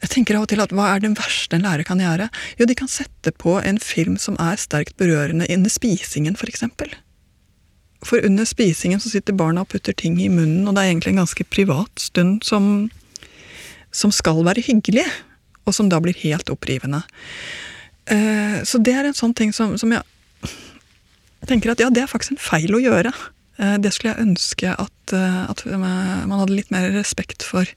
Jeg 0.00 0.12
tenker 0.14 0.38
av 0.38 0.46
og 0.46 0.52
til 0.52 0.62
at 0.62 0.72
Hva 0.72 0.86
er 0.94 1.02
det 1.02 1.10
verste 1.18 1.58
en 1.58 1.66
lærer 1.66 1.84
kan 1.86 2.00
gjøre? 2.00 2.30
Jo, 2.60 2.68
de 2.70 2.78
kan 2.78 2.90
sette 2.90 3.34
på 3.36 3.58
en 3.58 3.80
film 3.82 4.16
som 4.22 4.38
er 4.40 4.60
sterkt 4.60 4.96
berørende 5.00 5.50
under 5.50 5.72
spisingen, 5.72 6.38
for 6.38 6.50
eksempel. 6.50 6.94
For 8.06 8.22
under 8.24 8.48
spisingen 8.48 9.02
så 9.02 9.12
sitter 9.12 9.36
barna 9.36 9.66
og 9.66 9.74
putter 9.74 9.92
ting 9.92 10.16
i 10.22 10.30
munnen, 10.32 10.64
og 10.64 10.76
det 10.76 10.84
er 10.84 10.94
egentlig 10.94 11.12
en 11.14 11.22
ganske 11.24 11.44
privat 11.52 12.00
stund 12.00 12.46
som, 12.46 12.88
som 13.92 14.12
skal 14.14 14.40
være 14.46 14.64
hyggelig, 14.64 15.06
og 15.66 15.74
som 15.76 15.90
da 15.90 16.00
blir 16.02 16.16
helt 16.22 16.50
opprivende. 16.52 17.02
Uh, 18.10 18.62
så 18.66 18.80
det 18.82 18.94
er 18.96 19.08
en 19.08 19.16
sånn 19.16 19.34
ting 19.36 19.52
som, 19.54 19.76
som 19.78 19.92
jeg, 19.94 20.02
tenker 21.48 21.72
at 21.72 21.82
ja, 21.82 21.90
det 21.92 22.04
er 22.04 22.10
faktisk 22.10 22.36
en 22.36 22.42
feil 22.42 22.74
å 22.74 22.82
gjøre. 22.82 23.12
Uh, 23.60 23.76
det 23.82 23.92
skulle 23.94 24.14
jeg 24.14 24.26
ønske 24.28 24.72
at, 24.72 25.14
uh, 25.14 25.44
at, 25.50 25.64
man 25.68 26.38
hadde 26.40 26.56
litt 26.56 26.72
mer 26.74 26.90
respekt 26.94 27.46
for. 27.46 27.68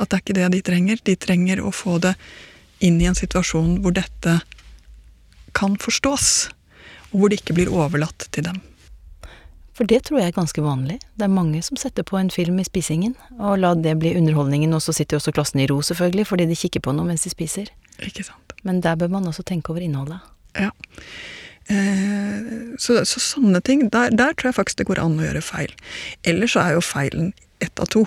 At 0.00 0.10
det 0.10 0.18
er 0.18 0.24
ikke 0.24 0.38
det 0.40 0.50
de 0.56 0.64
trenger. 0.66 1.04
De 1.04 1.18
trenger 1.20 1.62
å 1.62 1.74
få 1.74 1.98
det 2.02 2.16
inn 2.82 2.98
i 2.98 3.06
en 3.06 3.18
situasjon 3.18 3.78
hvor 3.84 3.94
dette 3.94 4.40
kan 5.54 5.76
forstås, 5.78 6.48
og 7.12 7.20
hvor 7.20 7.30
det 7.30 7.42
ikke 7.42 7.58
blir 7.60 7.70
overlatt 7.70 8.26
til 8.32 8.48
dem. 8.48 8.62
For 9.76 9.88
det 9.88 10.02
tror 10.06 10.20
jeg 10.20 10.32
er 10.32 10.36
ganske 10.36 10.62
vanlig. 10.64 10.98
Det 11.16 11.24
er 11.24 11.32
mange 11.32 11.62
som 11.64 11.78
setter 11.80 12.04
på 12.04 12.18
en 12.20 12.30
film 12.30 12.58
i 12.60 12.66
spisingen, 12.68 13.14
og 13.38 13.60
la 13.62 13.72
det 13.74 13.94
bli 14.00 14.14
underholdningen, 14.18 14.74
og 14.76 14.82
så 14.84 14.92
sitter 14.96 15.16
også 15.16 15.32
klassen 15.32 15.62
i 15.64 15.68
ro, 15.70 15.80
selvfølgelig, 15.80 16.26
fordi 16.28 16.48
de 16.50 16.58
kikker 16.58 16.84
på 16.84 16.92
noe 16.96 17.08
mens 17.08 17.24
de 17.24 17.32
spiser. 17.32 17.72
Ikke 18.04 18.26
sant. 18.26 18.56
Men 18.62 18.82
der 18.84 18.98
bør 19.00 19.08
man 19.14 19.26
også 19.30 19.44
tenke 19.48 19.72
over 19.72 19.80
innholdet. 19.84 20.20
Ja. 20.58 20.70
Eh, 21.70 22.74
så, 22.78 23.00
så, 23.08 23.22
sånne 23.22 23.62
ting, 23.64 23.86
der, 23.94 24.12
der, 24.12 24.34
tror 24.34 24.50
jeg 24.50 24.58
faktisk 24.58 24.82
det 24.82 24.88
går 24.90 25.00
an 25.02 25.16
å 25.20 25.26
gjøre 25.26 25.44
feil. 25.46 25.72
Ellers 26.28 26.56
så 26.56 26.66
er 26.66 26.76
jo 26.76 26.84
feilen 26.84 27.32
ett 27.64 27.80
av 27.80 27.88
to. 27.94 28.04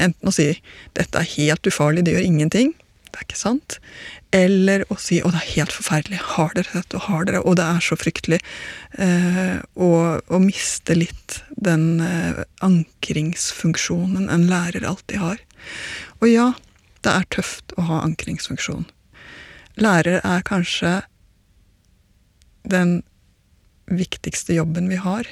Enten 0.00 0.30
å 0.30 0.32
si 0.32 0.48
'dette 0.96 1.20
er 1.20 1.34
helt 1.36 1.68
ufarlig, 1.68 2.06
det 2.06 2.14
gjør 2.14 2.28
ingenting', 2.28 2.72
det 3.12 3.20
er 3.20 3.26
ikke 3.26 3.38
sant. 3.38 3.78
Eller 4.32 4.86
å 4.88 4.96
si 4.96 5.20
'å, 5.20 5.30
det 5.30 5.42
er 5.42 5.54
helt 5.58 5.74
forferdelig, 5.76 6.18
har 6.36 6.54
dere 6.56 6.72
dette, 6.72 6.96
og 6.96 7.02
har 7.10 7.24
dere', 7.28 7.44
og 7.44 7.56
det 7.56 7.66
er 7.68 7.80
så 7.84 7.96
fryktelig. 8.00 8.40
Eh, 8.98 9.60
og, 9.76 10.22
å 10.32 10.38
miste 10.40 10.96
litt 10.96 11.42
den 11.56 12.00
eh, 12.00 12.44
ankringsfunksjonen 12.64 14.30
en 14.32 14.48
lærer 14.48 14.88
alltid 14.88 15.20
har. 15.20 15.38
Og 16.20 16.28
ja, 16.32 16.48
det 17.04 17.12
er 17.12 17.28
tøft 17.28 17.76
å 17.76 17.84
ha 17.90 18.00
ankringsfunksjon. 18.06 18.86
Lærer 19.76 20.20
er 20.24 20.48
kanskje 20.48 21.02
den 22.64 23.02
viktigste 23.90 24.54
jobben 24.56 24.88
vi 24.88 24.96
har 24.96 25.28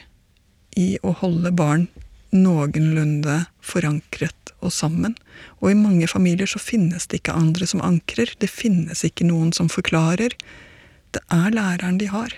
i 0.76 0.98
å 1.02 1.14
holde 1.22 1.52
barn 1.56 1.88
noenlunde 2.34 3.44
forankret 3.64 4.52
og 4.60 4.72
sammen. 4.74 5.16
Og 5.60 5.72
i 5.72 5.78
mange 5.78 6.08
familier 6.10 6.48
så 6.50 6.60
finnes 6.62 7.08
det 7.08 7.20
ikke 7.20 7.36
andre 7.36 7.66
som 7.68 7.82
ankrer. 7.84 8.32
Det 8.38 8.50
finnes 8.50 9.04
ikke 9.06 9.26
noen 9.28 9.52
som 9.56 9.70
forklarer. 9.72 10.36
Det 11.14 11.22
er 11.32 11.54
læreren 11.54 11.98
de 12.00 12.10
har. 12.12 12.36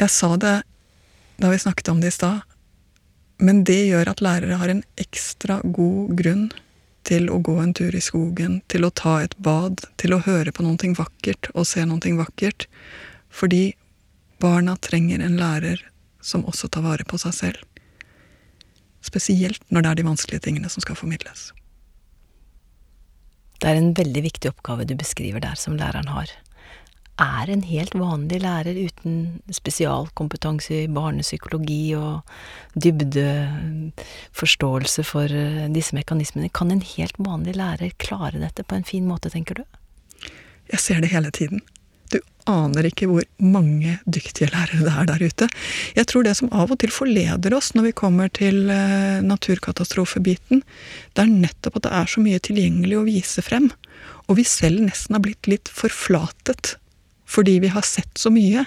Jeg 0.00 0.10
sa 0.10 0.34
det 0.40 0.62
da 1.42 1.50
vi 1.50 1.60
snakket 1.60 1.90
om 1.92 2.00
det 2.02 2.12
i 2.12 2.16
stad, 2.16 2.42
men 3.42 3.64
det 3.66 3.88
gjør 3.88 4.12
at 4.12 4.22
lærere 4.22 4.58
har 4.60 4.70
en 4.70 4.84
ekstra 5.00 5.58
god 5.64 6.12
grunn 6.18 6.44
til 7.06 7.26
å 7.34 7.40
gå 7.42 7.56
en 7.58 7.72
tur 7.74 7.94
i 7.94 8.02
skogen, 8.02 8.60
til 8.70 8.86
å 8.86 8.92
ta 8.94 9.16
et 9.22 9.34
bad, 9.42 9.82
til 9.98 10.14
å 10.14 10.22
høre 10.22 10.54
på 10.54 10.62
noe 10.62 10.92
vakkert 10.94 11.50
og 11.54 11.66
se 11.66 11.82
noe 11.86 12.14
vakkert. 12.18 12.68
Fordi 13.30 13.74
barna 14.42 14.76
trenger 14.78 15.22
en 15.22 15.38
lærer 15.40 15.82
som 16.22 16.46
også 16.48 16.70
tar 16.72 16.82
vare 16.86 17.04
på 17.08 17.18
seg 17.20 17.34
selv. 17.36 17.58
Spesielt 19.02 19.62
når 19.68 19.82
det 19.82 19.90
er 19.90 19.96
de 19.98 20.06
vanskelige 20.06 20.44
tingene 20.46 20.70
som 20.70 20.82
skal 20.84 20.98
formidles. 20.98 21.50
Det 23.62 23.70
er 23.70 23.78
en 23.78 23.94
veldig 23.94 24.22
viktig 24.24 24.50
oppgave 24.50 24.84
du 24.86 24.94
beskriver 24.98 25.40
der, 25.42 25.54
som 25.58 25.76
læreren 25.78 26.08
har. 26.10 26.28
Er 27.22 27.50
en 27.52 27.62
helt 27.68 27.94
vanlig 27.94 28.40
lærer 28.42 28.74
uten 28.74 29.42
spesialkompetanse 29.52 30.74
i 30.80 30.88
barnepsykologi 30.90 31.94
og 31.94 32.22
dybdeforståelse 32.74 35.04
for 35.06 35.24
eh, 35.30 35.70
disse 35.70 35.94
mekanismene, 35.94 36.48
kan 36.50 36.70
en 36.72 36.82
helt 36.94 37.18
vanlig 37.22 37.56
lærer 37.60 37.90
klare 38.02 38.38
dette 38.42 38.64
på 38.64 38.74
en 38.74 38.88
fin 38.88 39.06
måte, 39.06 39.30
tenker 39.30 39.54
du? 39.60 39.64
Jeg 40.72 40.80
ser 40.80 41.00
det 41.04 41.12
hele 41.12 41.30
tiden 41.30 41.60
aner 42.50 42.88
ikke 42.88 43.06
hvor 43.10 43.26
mange 43.38 43.98
dyktige 44.04 44.50
lærere 44.50 44.82
det 44.82 44.92
er 44.92 45.08
der 45.10 45.22
ute. 45.22 45.48
Jeg 45.96 46.08
tror 46.10 46.26
det 46.26 46.34
som 46.38 46.50
av 46.50 46.72
og 46.74 46.80
til 46.82 46.92
forleder 46.94 47.54
oss 47.54 47.72
når 47.76 47.88
vi 47.88 47.94
kommer 48.02 48.32
til 48.34 48.70
eh, 48.72 49.22
naturkatastrofebiten, 49.22 50.64
det 51.14 51.24
er 51.24 51.30
nettopp 51.30 51.78
at 51.78 51.86
det 51.86 51.94
er 52.00 52.10
så 52.10 52.24
mye 52.24 52.42
tilgjengelig 52.42 52.98
å 52.98 53.06
vise 53.06 53.44
frem. 53.46 53.70
Og 54.26 54.38
vi 54.40 54.46
selv 54.48 54.82
nesten 54.84 55.16
har 55.16 55.24
blitt 55.24 55.50
litt 55.50 55.70
forflatet 55.72 56.76
fordi 57.32 57.60
vi 57.62 57.70
har 57.72 57.84
sett 57.86 58.18
så 58.18 58.28
mye. 58.34 58.66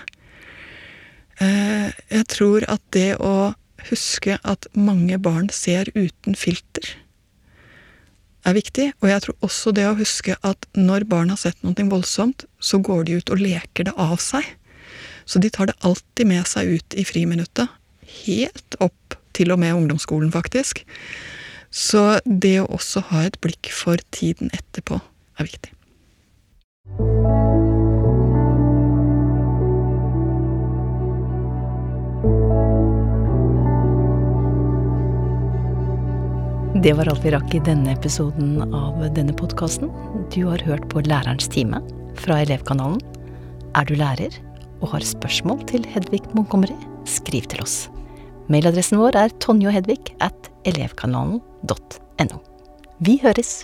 Eh, 1.44 1.92
jeg 2.10 2.28
tror 2.32 2.66
at 2.72 2.82
det 2.96 3.12
å 3.22 3.54
huske 3.92 4.40
at 4.42 4.66
mange 4.74 5.20
barn 5.22 5.52
ser 5.54 5.92
uten 5.94 6.38
filter, 6.40 6.96
er 8.46 8.58
viktig. 8.58 8.90
Og 9.02 9.10
jeg 9.10 9.26
tror 9.26 9.48
også 9.48 9.74
det 9.76 9.88
å 9.90 9.98
huske 10.00 10.38
at 10.46 10.68
når 10.78 11.08
barn 11.12 11.34
har 11.34 11.42
sett 11.42 11.62
noe 11.66 11.90
voldsomt, 11.92 12.48
så 12.60 12.80
går 12.80 13.08
de 13.08 13.20
ut 13.20 13.34
og 13.34 13.42
leker 13.42 13.90
det 13.90 13.96
av 13.98 14.18
seg. 14.24 14.46
Så 15.26 15.42
de 15.42 15.50
tar 15.50 15.72
det 15.72 15.80
alltid 15.82 16.30
med 16.30 16.46
seg 16.50 16.78
ut 16.78 16.98
i 16.98 17.06
friminuttet. 17.08 17.72
Helt 18.26 18.78
opp 18.80 19.18
til 19.36 19.52
og 19.52 19.60
med 19.60 19.76
ungdomsskolen, 19.76 20.32
faktisk. 20.32 20.86
Så 21.76 22.22
det 22.24 22.60
å 22.62 22.70
også 22.78 23.04
ha 23.10 23.26
et 23.26 23.40
blikk 23.44 23.74
for 23.74 24.00
tiden 24.16 24.54
etterpå 24.56 25.02
er 25.42 25.50
viktig. 25.50 25.74
Det 36.86 36.92
var 36.94 37.08
alt 37.10 37.24
vi 37.26 37.32
rakk 37.34 37.54
i 37.58 37.60
denne 37.66 37.96
episoden 37.96 38.60
av 38.78 39.00
denne 39.16 39.34
podkasten. 39.34 39.90
Du 40.30 40.44
har 40.46 40.62
hørt 40.68 40.84
på 40.92 41.02
Lærerens 41.02 41.48
time 41.50 41.80
fra 42.22 42.38
Elevkanalen. 42.44 43.00
Er 43.74 43.90
du 43.90 43.96
lærer 43.98 44.38
og 44.84 44.92
har 44.92 45.08
spørsmål 45.10 45.64
til 45.66 45.82
Hedvig 45.96 46.22
Montgomery, 46.38 46.78
skriv 47.10 47.50
til 47.50 47.66
oss. 47.66 47.88
Mailadressen 48.54 49.02
vår 49.02 49.18
er 49.18 49.34
tonjohedvig 49.42 49.98
at 50.22 50.52
elevkanalen.no. 50.70 52.44
Vi 53.02 53.18
høres! 53.24 53.64